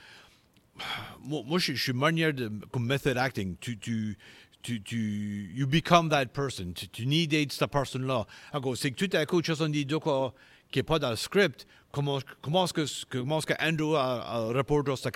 [1.23, 3.57] moi, moi, je, suis manière de, comme method acting.
[3.61, 4.17] Tu, tu,
[4.63, 6.73] tu, tu, you become that person.
[6.73, 8.27] Tu, tu need cette personne-là.
[8.53, 10.33] Alors, c'est que tout à coup, tu as dit quoi
[10.71, 11.67] qui n'est pas dans le script.
[11.93, 12.85] Comment, comment est-ce que,
[13.19, 15.09] comment est-ce que Andrew a, a répondu à ce,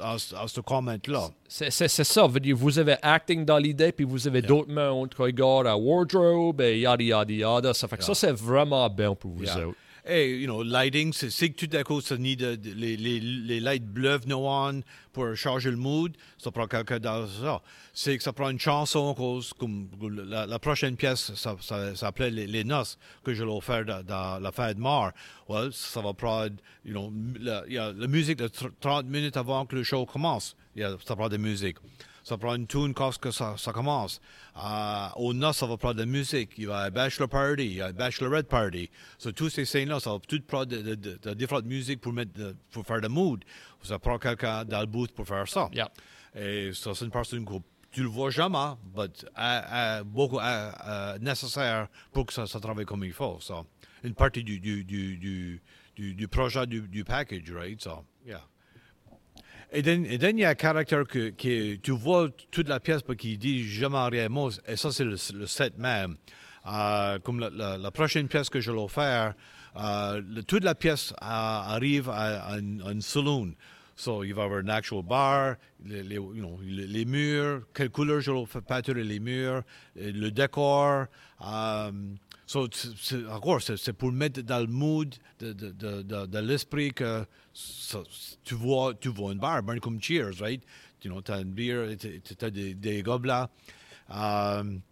[0.00, 1.28] à, ce- à ce comment-là?
[1.48, 2.28] C'est c'est- c'est ça.
[2.28, 5.76] Veut dire, vous avez acting dans l'idée, puis vous avez d'autres mains qui regardent à
[5.76, 7.74] wardrobe, et yada yada yada.
[7.74, 9.66] Ça fait que ça, c'est vraiment bien pour vous Yeah.
[9.66, 9.76] autres.
[10.04, 13.20] Hey, you know, lighting, c'est que tout à coup, ça need de, de- les, les,
[13.20, 14.18] les lights bleus
[15.12, 16.16] pour changer le mood.
[16.38, 17.62] Ça prend quelqu'un dans ça.
[17.92, 19.88] C'est que ça prend une chanson cause, comme
[20.26, 21.56] la, prochaine pièce, ça,
[21.94, 25.12] s'appelait les, Noces, que je l'ai offert dans, dans la fête de mort.
[25.48, 29.36] Well, ça va prendre, you know, la, y a la musique de tr- 30 minutes
[29.36, 30.56] avant que le show commence.
[30.74, 31.76] Y a, ça prend de musique.
[32.24, 34.20] Ça prend une tune quand que ça, ça commence.
[34.56, 36.50] Euh, au noces, ça va prendre de la musique.
[36.56, 38.88] Il y a un bachelor party, il y a un bachelorette party.
[39.18, 42.32] So, tous ces scènes-là, ça va tout prendre de, de, de, différentes musiques pour, mettre
[42.32, 43.44] de- pour faire le mood.
[43.82, 45.68] Ça prend quelqu'un dans le booth pour faire ça.
[45.72, 45.90] Yeah.
[46.36, 47.54] Et ça, c'est une personne que
[47.90, 49.08] tu le vois jamais, mais
[49.38, 53.38] euh, beaucoup euh, euh, nécessaire pour que ça, ça travaille comme il faut.
[53.40, 53.64] Ça.
[54.04, 55.62] Une partie du, du, du, du,
[55.96, 57.80] du, du projet du, du package, right?
[57.82, 58.40] So, yeah.
[59.74, 63.38] Et then, il y a un caractère que, que tu vois toute la pièce qu'il
[63.38, 64.50] dit jamais rien mot.
[64.68, 66.16] Et ça, c'est le, le set même.
[66.66, 69.34] Euh, comme la, prochaine pièce que je vais faire,
[69.76, 73.54] euh, toute la pièce euh, arrive à, à une, à saloon.
[73.96, 78.94] So, il va y avoir un actual bar, les, murs, quelle couleur je vais faire
[78.94, 79.62] les murs,
[79.96, 81.06] le décor.
[82.52, 85.14] So, c'est- encore, c'est pour mettre dans le mood
[86.40, 87.24] l'esprit que
[88.44, 90.62] tu vois, tu une bar, ben comme Cheers, right?
[91.02, 91.88] You know, t'as une bière,
[92.38, 93.46] t'as des, des gobelets.
[94.08, 94.82] Um,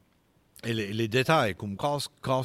[0.64, 2.44] et les, détails, comme quand, quand,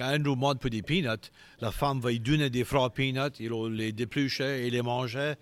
[0.00, 4.66] Andrew monte des peanuts, la femme va lui donner des froids peanuts, il les déplucher
[4.66, 5.34] et les manger.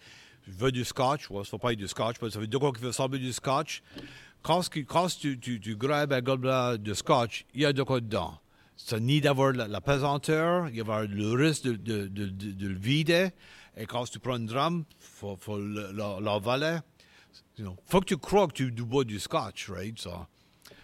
[0.47, 2.73] Je veux du scotch, ouais, ça ne pas du scotch, mais ça veut dire quoi
[2.73, 3.83] qui veut ressembler du scotch?
[4.43, 8.39] Quand, quand tu, tu, tu un gobelet de scotch, il y a de quoi dedans.
[8.87, 12.07] Ça nie d'avoir la, la pesanteur, il y avoir le risque de,
[12.69, 13.31] le vider.
[13.79, 16.81] Et quand tu prends une drum, il faut, faut le- la- l'avaler.
[17.59, 19.99] Il faut que tu crois que tu, bois du scotch, right?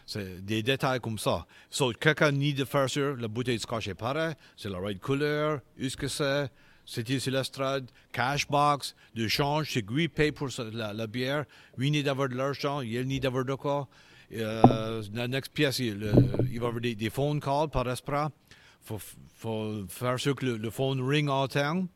[0.06, 1.46] C'est des détails comme ça.
[1.68, 4.98] So, quelqu'un nie de faire sûr, la bouteille de scotch est pareille, c'est la right
[4.98, 6.50] couleur, où ce que c'est,
[6.86, 11.44] c'était sur l'estrade, cash box, de change, c'est lui paye pour la, la bière,
[11.76, 13.86] lui nie d'avoir de l'argent, il nie d'avoir de quoi.
[14.32, 16.12] La next pièce, il, le-
[16.50, 18.28] il va y avoir des, des phone calls par esprit.
[18.82, 19.00] faut,
[19.34, 21.86] faut faire sûr que le, le phone ring en temps.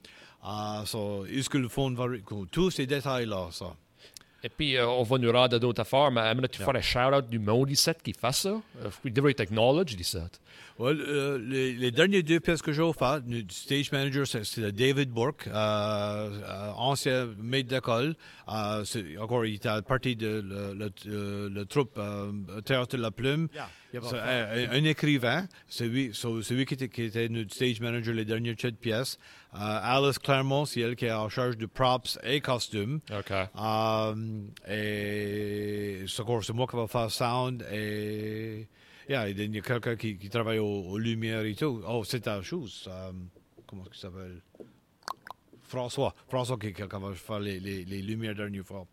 [0.47, 2.05] Uh, so, est-ce que le phone va...
[2.51, 3.74] Tous ces détails-là, ça.
[4.47, 6.67] Et puis, euh, on va nous rendre à d'autres affaires, mais aimerais-tu Yeah.
[6.67, 8.61] faire un shout-out du monde ici qui fait ça?
[9.03, 10.19] Il devrait être acknowledged ici.
[10.79, 15.09] Well, euh, les, les dernières deux pièces que j'ai faites, le stage manager, c'est David
[15.11, 18.17] Bourque, euh, euh, ancien maître d'école.
[18.49, 18.85] Euh,
[19.19, 20.75] encore, il était à partie de le,
[21.07, 22.31] le, le troupe euh,
[22.67, 23.49] Théâtre de la Plume.
[24.03, 28.15] Un, un écrivain, c'est lui, so- c'est lui qui était, qui était notre stage manager
[28.15, 29.19] les dernières sept pièces.
[29.55, 33.01] Euh, Alice Claremont, c'est elle qui est en charge de props et costumes.
[33.13, 33.33] OK.
[33.57, 38.67] Um, et c'est encore, c'est moi qui va faire sound et
[39.09, 41.83] yeah, il y a quelqu'un qui, qui travaille aux, aux lumières et tout.
[41.87, 42.89] Oh, c'est ta chose.
[42.91, 43.29] um,
[43.67, 44.41] comment ça s'appelle?
[45.63, 46.15] François.
[46.29, 48.87] François qui, qui va faire les, les, les lumières dernière fois.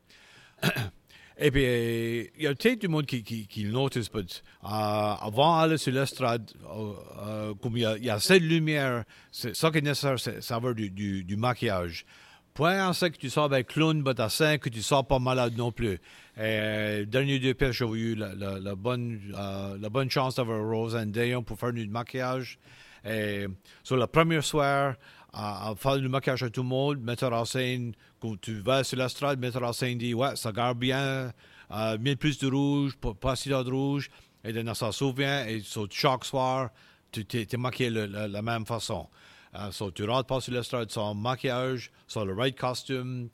[1.38, 4.24] Et puis, euh, il y a peut-être du monde qui, qui, qui le notice, euh,
[4.64, 6.94] avant d'aller sur l'estrade, euh,
[7.26, 10.76] euh, comme il y, y a cette lumière, c'est, ça qui est nécessaire, c'est savoir
[10.76, 12.06] du, du, du maquillage.
[12.54, 15.56] Point en que tu sors avec clown, mais à 5 que tu sors pas malade
[15.56, 16.00] non plus.
[16.38, 20.62] Et dernier deux pièces, j'ai eu la, la, la bonne, euh, la bonne chance d'avoir
[20.62, 22.60] Rose and Dayon pour faire du maquillage.
[23.06, 23.48] Et
[23.84, 24.96] sur le premier soir,
[25.34, 28.84] à, à faire du maquillage à tout le monde, mettre en scène, quand tu vas
[28.84, 31.32] sur l'estrade, mettre en scène, dit ouais, ça garde bien,
[31.72, 34.10] euh, mets plus de rouge, pas, si de rouge,
[34.44, 36.70] et then ça souvient, et sur chaque soir,
[37.12, 39.08] tu t'es, maquillé le- le- la même façon.
[39.56, 43.30] Euh, so, tu rentres pas sur l'estrade sans maquillage, sans le right costume.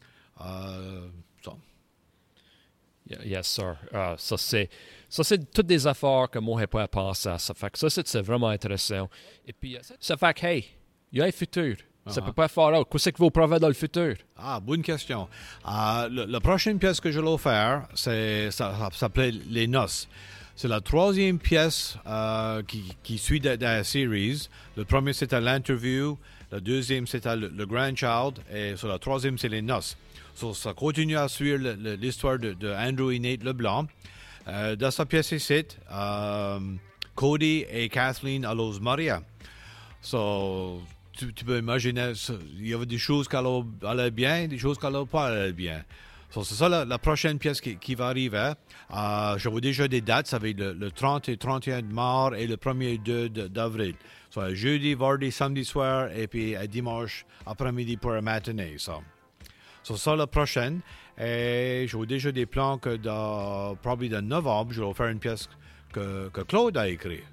[3.10, 3.78] Yeah, Yes, sir.
[3.94, 4.70] Ah, ça, c'est,
[5.08, 7.54] ça, c'est toutes des affaires que moi, je n'ai pas pensé à ça.
[7.54, 9.10] Fait que ça, c'est, c'est vraiment intéressant.
[9.46, 10.66] Et puis, euh, ça fait que, hey,
[11.12, 11.76] il y a un futur.
[12.10, 12.26] Ça Uh-huh.
[12.28, 12.90] peut pas faire autre.
[12.90, 14.16] Qu'est-ce que vous prouvez dans le futur?
[14.38, 15.28] Ah, bonne question.
[15.68, 20.08] Euh, le- la prochaine pièce que je vais faire, c'est, ça, ça s'appelait Les Noces.
[20.56, 24.48] C'est la troisième pièce euh, qui, qui suit de, de la série.
[24.78, 26.18] Le premier, c'était l'interview.
[26.52, 28.40] Le deuxième, c'était le, le Grandchild.
[28.54, 29.98] Et sur la troisième, c'est Les Noces.
[30.34, 33.86] So, ça continue à suivre l'histoire de, de Andrew et Nate Leblanc.
[34.48, 36.60] Euh, dans sa pièce ici, euh,
[37.16, 39.22] Cody et Kathleen Allos Maria.
[40.02, 40.82] So,
[41.18, 42.14] tu, peux imaginer,
[42.58, 45.84] il y avait des choses qui allaient, bien, des choses qui allaient pas bien.
[46.30, 48.52] So, c'est ça la, prochaine pièce qui, va arriver.
[48.94, 51.94] Euh, je vois déjà des dates, ça va être le, le 30 et 31 de
[51.94, 53.96] mars et le 1er 2 de- d'avril.
[54.30, 58.76] So, jeudi, vendredi, samedi soir et puis euh, dimanche après-midi pour la matinée.
[58.78, 59.00] Ça.
[59.84, 60.82] So, ça la prochaine.
[61.18, 65.20] Et je vois déjà des plans que dans, probablement dans novembre, je vais faire une
[65.20, 65.48] pièce
[65.94, 67.24] que, Claude a écrite.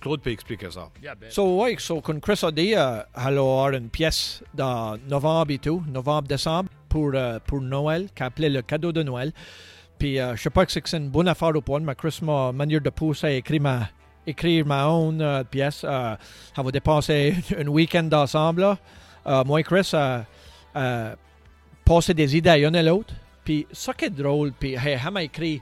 [0.00, 0.88] Claude peut expliquer ça.
[1.28, 5.82] So, ouais, so, comme Chris a dit, euh, elle une pièce dans novembre et tout,
[5.88, 9.32] novembre-décembre, pour, euh, pour Noël, qui appelait le cadeau de Noël.
[9.98, 12.52] Puis, euh, je sais pas que c'est une bonne affaire ou pas, mais Chris m'a
[12.52, 13.88] manière de pousser à écrire ma,
[14.26, 15.82] écrire ma own euh, pièce.
[15.84, 16.16] Euh,
[16.56, 18.76] elle va dépenser un week-end ensemble.
[19.26, 20.20] Euh, moi et Chris, euh,
[20.76, 21.14] euh,
[21.84, 23.14] passer des idées à l'un et l'autre.
[23.44, 25.60] Puis, ça qui est drôle, puis, hey, elle m'a écrit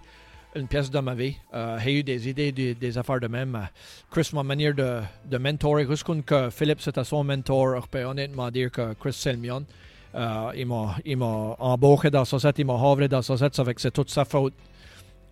[0.54, 1.36] une pièce dans ma vie.
[1.54, 3.54] Euh, j'ai eu des idées, des, affaires de même.
[3.54, 3.66] Euh,
[4.10, 7.80] Chris, ma manière de, de mentorer, connais que Philippe, c'était son mentor.
[7.80, 9.64] Je peux honnêtement dire que Chris, c'est le.
[10.14, 13.54] Euh, il m'a il m'a embauché dans sa set, il m'a havré dans sa set,
[13.54, 14.54] ça fait c'est toute sa faute.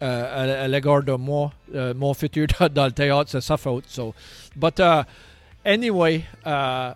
[0.01, 1.53] Euh, à, à l'égard de moi,
[1.97, 3.85] mon futur dans, le théâtre, c'est sa faute.
[3.89, 4.15] So.
[4.55, 5.03] But uh,
[5.65, 6.95] anyway, a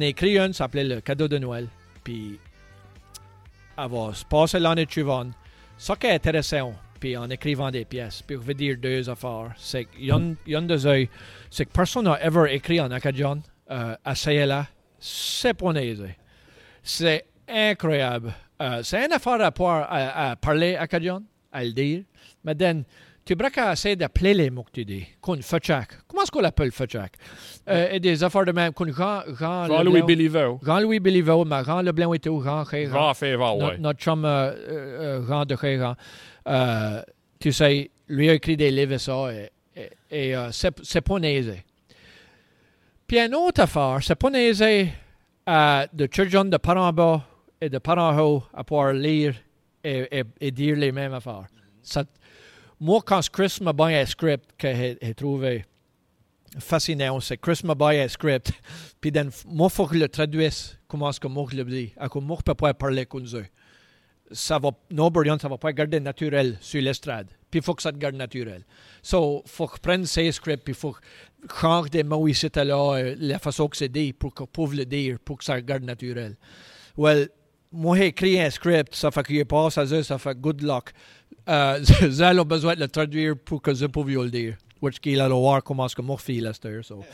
[0.00, 1.68] écrit une, ça s'appelait Le cadeau de Noël.
[2.02, 2.38] Puis,
[3.76, 5.28] elle va se passer l'année suivante.
[5.76, 6.72] Ce qui est intéressant,
[7.02, 10.16] puis en écrivant des pièces, puis je vais dire deux affaires, c'est qu'il y a
[10.16, 10.36] une-
[10.68, 10.76] des
[11.50, 13.40] c'est que personne n'a ever écrit en acadien
[13.72, 14.14] euh, à
[14.46, 14.66] là
[15.00, 16.14] c'est pas aisé.
[16.84, 18.32] C'est incroyable.
[18.60, 22.02] Euh, c'est une affaire à, pouvoir- à, à parler acadien, à le dire,
[22.44, 22.84] mais then,
[23.24, 25.88] tu pourrais qu'à essayer d'appeler les mots que tu dis, qu'on fetchak.
[26.06, 27.12] Comment est-ce qu'on l'appelle fetchak?
[27.68, 30.60] Euh, et des affaires de même, qu'on Jean, Jean, Jean-Louis Leblanc- Béliveau.
[30.62, 33.14] Jean-Louis Béliveau, mais Jean Leblanc et tout, Jean Jean-
[33.60, 35.94] Jean notre chum euh, euh, Jean de Créran,
[36.48, 37.02] euh,
[37.38, 39.50] tu sais, lui a écrit des livres et ça, et,
[40.10, 41.64] et- euh, c'est pas aisé.
[43.06, 44.92] Puis une autre affaire, c'est pas aisé
[45.48, 47.24] euh, de children de parents bas
[47.60, 49.34] et de parents hauts à pouvoir lire
[49.84, 51.46] et, et- dire les mêmes affaires.
[52.80, 55.64] Moi, quand Chris m'a donné un script que j'ai
[56.58, 58.52] fascinant, c'est Chris m'a donné un script,
[59.00, 59.12] puis
[59.46, 62.08] moi, il faut que je le traduise comment est-ce que moi je le dis, à
[62.08, 63.46] comment moi je peux pas parler comme eux.
[64.32, 64.70] Ça va,
[65.10, 67.28] Brian, ça va pas garder naturel sur l'estrade.
[67.50, 68.64] Puis il faut que ça te garde naturel.
[69.02, 71.00] So, faut prenne ces scripts, puis faut que
[71.48, 74.44] je change des mots ici et là, euh, la façon que c'est dit, pour je
[74.44, 76.36] puisse le dire, pour que ça garde naturel.
[76.96, 77.28] Well,
[77.72, 80.92] moi, j'ai écrit un script, ça fait qu'il passe à eux, ça fait good luck.
[81.48, 84.56] Euh, Zal a besoin de le traduire pour que je puisse le dire.
[84.80, 87.04] Which qu'il a voir comment est-ce que moi je feel à cette heure, so.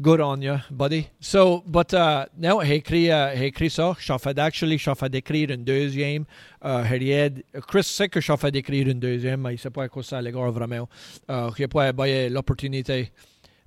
[0.00, 1.08] Good on you, buddy.
[1.20, 3.94] So, but uh, now, j'ai écrit, uh, j'ai écrit ça.
[4.38, 6.22] Actually, je suis en fait d'écrire une deuxième.
[6.62, 9.68] Uh, Harriet, Chris sait que je suis en fait d'écrire une deuxième, mais il sait
[9.68, 10.88] pas quoi ça allait vraiment.
[11.28, 13.12] Uh, j'ai pas eu l'opportunité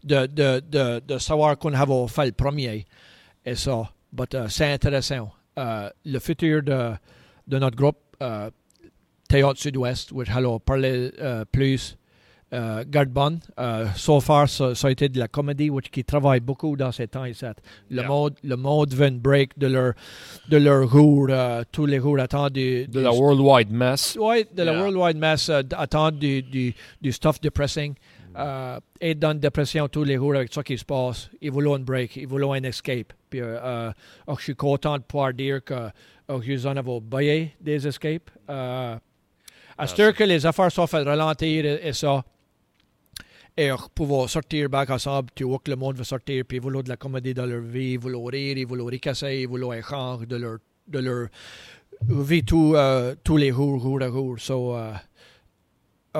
[0.03, 2.87] de, de, de, de savoir qu'on avait fait le premier.
[3.45, 5.31] Et ça, but uh, c'est intéressant.
[5.55, 6.93] Uh, le futur de,
[7.47, 8.49] de notre groupe, uh,
[9.29, 11.95] Théâtre Sud-Ouest, où allons parler uh, plus
[12.55, 13.39] euh, garde bonne.
[13.59, 16.91] Euh, so far, ça, ça a été de la comédie which, qui travaille beaucoup dans
[16.91, 17.45] ces temps ici.
[17.89, 18.07] Le Yeah.
[18.07, 19.93] mode, le mode veut une break de leur,
[20.49, 24.17] de leur jour, euh, tous les jours attendent du, De la Worldwide Mess.
[24.19, 24.81] Ouais, de la Yeah.
[24.81, 27.93] Worldwide Mass, attendent du, du, du stuff depressing.
[28.37, 31.29] euh, être dans une dépression tous les jours avec ça qui se passe.
[31.41, 33.13] Il voulait un break, il voulait un escape.
[33.29, 33.91] Puis, euh, euh,
[34.37, 38.29] je suis content de pouvoir dire que euh, je en avais baillé des escapes.
[38.49, 38.97] Euh,
[39.77, 42.23] à ce que les affaires sont faites ralentir et, et ça,
[43.93, 46.97] pouvoir sortir back ensemble, tu vois que le monde veut sortir, puis ils de la
[46.97, 50.57] comédie dans leur vie, ils veulent rire, ils veulent ricasser, ils veulent échanger de leur,
[50.87, 51.27] de leur
[52.01, 54.37] vie tout, euh, tous les jours, jour à jour.
[54.39, 54.93] So, euh,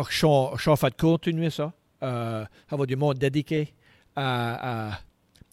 [0.09, 1.73] je fait continuer ça,
[2.03, 3.73] euh, avoir du monde dédié
[4.15, 4.99] à, à,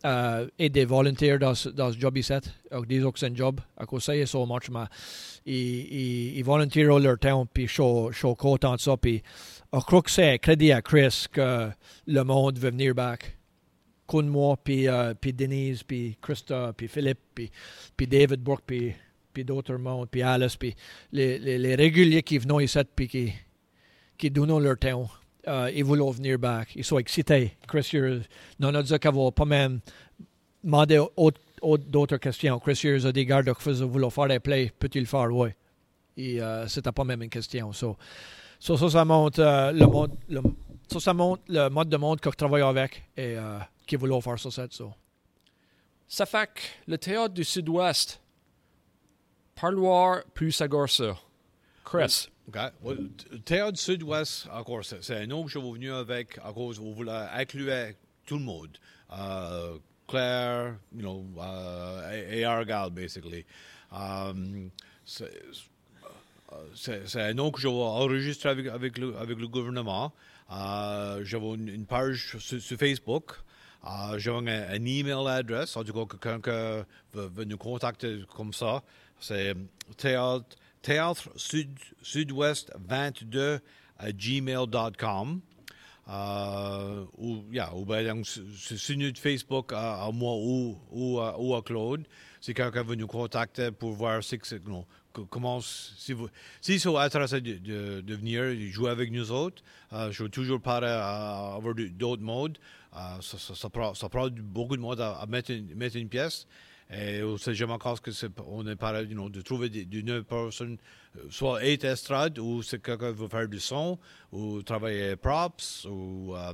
[0.04, 2.32] à aider volontaires dans, dans ce job ici.
[2.70, 4.84] Alors, disons que c'est un job, à cause ça, il y a so much, mais
[5.46, 9.22] ils, ils, ils volontairent leur temps, puis je suis content de ça, puis
[9.80, 11.70] je crois que c'est crédit à Chris que
[12.06, 13.36] le monde veut venir back.
[14.06, 17.20] Con moi, puis, euh, Denise, puis Krista, puis Philippe,
[17.96, 20.74] puis, David Burke, puis, d'autres mondes, puis Alice, puis
[21.12, 23.32] les, les, les réguliers qui venaient ici, puis qui,
[24.18, 25.08] qui donnent leur temps.
[25.48, 26.76] Euh, ils voulaient venir back.
[26.76, 27.56] Ils sont excités.
[27.66, 28.20] Chris, Years,
[28.60, 29.80] non, a dit qu'il va pas même
[30.62, 32.58] demander autre- autre- d'autres questions.
[32.60, 35.28] Chris a dit, garde, vous voulez faire des plays, peux-tu le faire?
[35.32, 35.48] Oui.
[36.16, 37.72] Et euh, c'était pas même une question.
[38.62, 40.40] So, ça, ça montre euh, le mode, le,
[40.90, 44.20] ça, ça montre le mode de monde que je travaille avec et euh, qui voulait
[44.20, 44.66] faire ça, ça.
[44.70, 44.92] so.
[46.06, 48.20] Ça fait que le théâtre du Sud-Ouest,
[49.54, 51.16] parloir plus à ça.
[51.84, 52.28] Chris.
[52.48, 52.58] OK.
[53.16, 56.78] T- Théâtre Sud-Ouest, encore, c'est c'est un nom que je suis venu avec à cause
[56.78, 57.94] où vous voulez inclure
[58.26, 58.78] tout le monde.
[59.12, 63.44] Euh, Claire, you know, uh, et et Argal, basically.
[63.90, 64.70] Um,
[66.74, 70.12] c'est euh, que je vais enregistrer avec, avec, le, avec le gouvernement.
[70.50, 73.32] Euh, J'avais une, page sur, Facebook.
[73.84, 75.76] Euh, J'avais un, un email adresse.
[75.76, 76.84] En tout cas, quelqu'un que
[77.14, 78.82] veut, nous contacter comme ça,
[79.20, 79.55] c'est
[79.96, 81.70] théâtre, théâtre sud,
[82.03, 83.61] sud-ouest 22
[83.98, 85.40] à gmail.com.
[86.09, 87.68] Euh, ou, bien
[88.05, 92.05] donc, sur Facebook à, moi ou, à, Claude.
[92.40, 96.28] Si quelqu'un veut nous contacter pour voir si, non, co- comment, si vous,
[96.60, 100.60] si sont intéressés de, de, de venir jouer avec nous autres, euh, je suis toujours
[100.60, 102.58] prêt à avoir d'autres modes.
[102.96, 106.46] Euh, ça, prend, ça prend beaucoup de monde à, mettre, une, mettre une pièce.
[106.94, 109.70] Et on sait jamais encore que c'est, on est pareil, you know, de trouver
[110.02, 110.76] nouvelles personnes,
[111.16, 113.98] euh, soit être estrade, ou c'est quelqu'un qui veut faire du son,
[114.30, 116.52] ou travailler props, ou euh,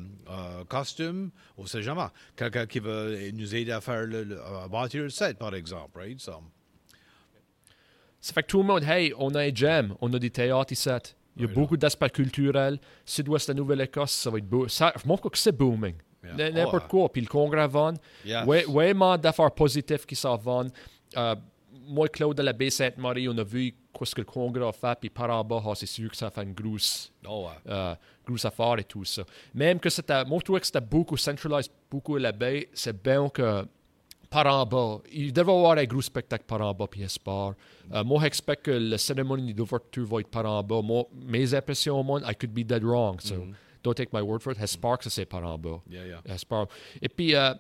[0.69, 2.07] costume, on sait jamais.
[2.37, 5.99] Quelqu'un qui veut nous aider à faire le, le- à bâtir le set, par exemple,
[5.99, 6.21] right?
[8.21, 10.73] Ça fait que tout le monde, hey, on a un jam, on a des théâtres
[10.73, 10.89] ici.
[11.37, 12.79] Il y a Oui, beaucoup d'aspects culturels.
[13.05, 14.67] Sud-Ouest de la Nouvelle-Écosse, ça va être beau.
[14.67, 15.95] Ça, je crois que c'est booming.
[16.25, 16.49] Yeah.
[16.49, 17.09] N- N'importe Oh, quoi.
[17.13, 17.93] Puis le congrès va.
[18.25, 18.45] Yes.
[18.45, 20.69] Ouais, ouais, d'affaires positives qui s'en vont.
[21.17, 21.37] Euh,
[21.87, 24.99] moi, Claude de la baie Sainte-Marie, on a vu ce que le congrès a fait.
[25.01, 27.73] Puis par en bas, ah, c'est sûr que ça fait une grosse, oh, ouais.
[27.73, 27.95] euh,
[28.27, 29.23] grosse affaire et tout ça.
[29.55, 32.69] Même que c'était, moi, je trouvais que c'était beaucoup centralisé, beaucoup à la baie.
[32.75, 33.65] C'est bien que
[34.31, 37.55] par en bas, il devrait y avoir un gros spectacle par en bas, puis espoir.
[37.93, 40.83] Euh, moi, j'expecte que la cérémonie d'ouverture va être par en bas.
[40.83, 43.19] Moi, mes impressions, moi, I could be dead wrong.
[43.21, 43.47] So,
[43.83, 44.59] don't take my word for it.
[44.59, 45.81] J'espère que c'est par en bas.
[45.89, 46.23] Yeah, yeah.
[46.27, 46.67] J'espère.
[47.01, 47.55] Et puis, euh,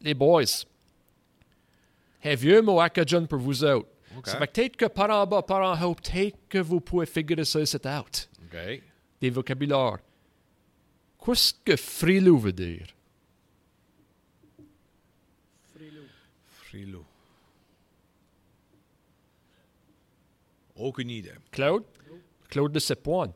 [0.00, 0.64] les boys,
[2.24, 3.88] un vieux mot John pour vous autres.
[4.16, 4.26] OK.
[4.28, 7.44] Ça fait peut-être que par en bas, par en haut, peut-être que vous pouvez figurer
[7.44, 8.28] ça, c'est out.
[8.44, 8.82] OK.
[9.20, 9.98] Des vocabulaires.
[11.24, 12.86] Qu'est-ce que frilou veut dire?
[16.72, 17.04] Frilou.
[20.74, 21.32] Aucune idée.
[21.50, 21.84] Claude?
[22.48, 23.32] Claude de Sepoine.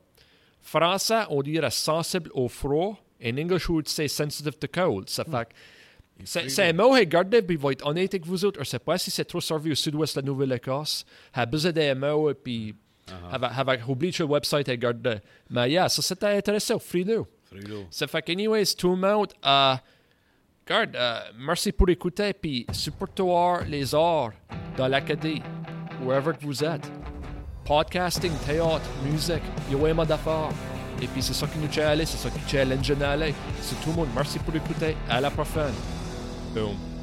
[0.63, 2.99] Français, on dirait sensible au froid.
[3.23, 5.11] En English, on would say sensitive to cold.
[5.11, 5.49] Ça fait
[6.25, 8.57] c'est un mot, regardez, puis il va être honnête avec vous autres.
[8.57, 11.05] Je ne sais pas si c'est trop servi au sud-ouest de la Nouvelle-Écosse.
[11.37, 12.75] Il a besoin d'un mot, et puis
[13.31, 15.19] avec oublié sur le website, regardez.
[15.51, 17.27] Mais yeah, ça c'était intéressant, frilou.
[17.45, 17.87] Frilou.
[17.91, 19.75] Ça fait que, anyways, tout le monde, euh,
[20.69, 23.23] regarde, euh, merci pour écouter, puis supportez
[23.69, 24.33] les arts
[24.77, 25.43] dans l'Acadie,
[26.03, 26.91] wherever que vous êtes.
[27.65, 30.51] Podcasting, théâtre, musique, il y a un mode d'affaires.
[31.03, 33.35] Et puis c'est ça qui nous aller, c'est ça qui challenge aller.
[33.61, 35.75] C'est tout le monde, merci pour écouter, à la prochaine.
[36.55, 36.96] Boom.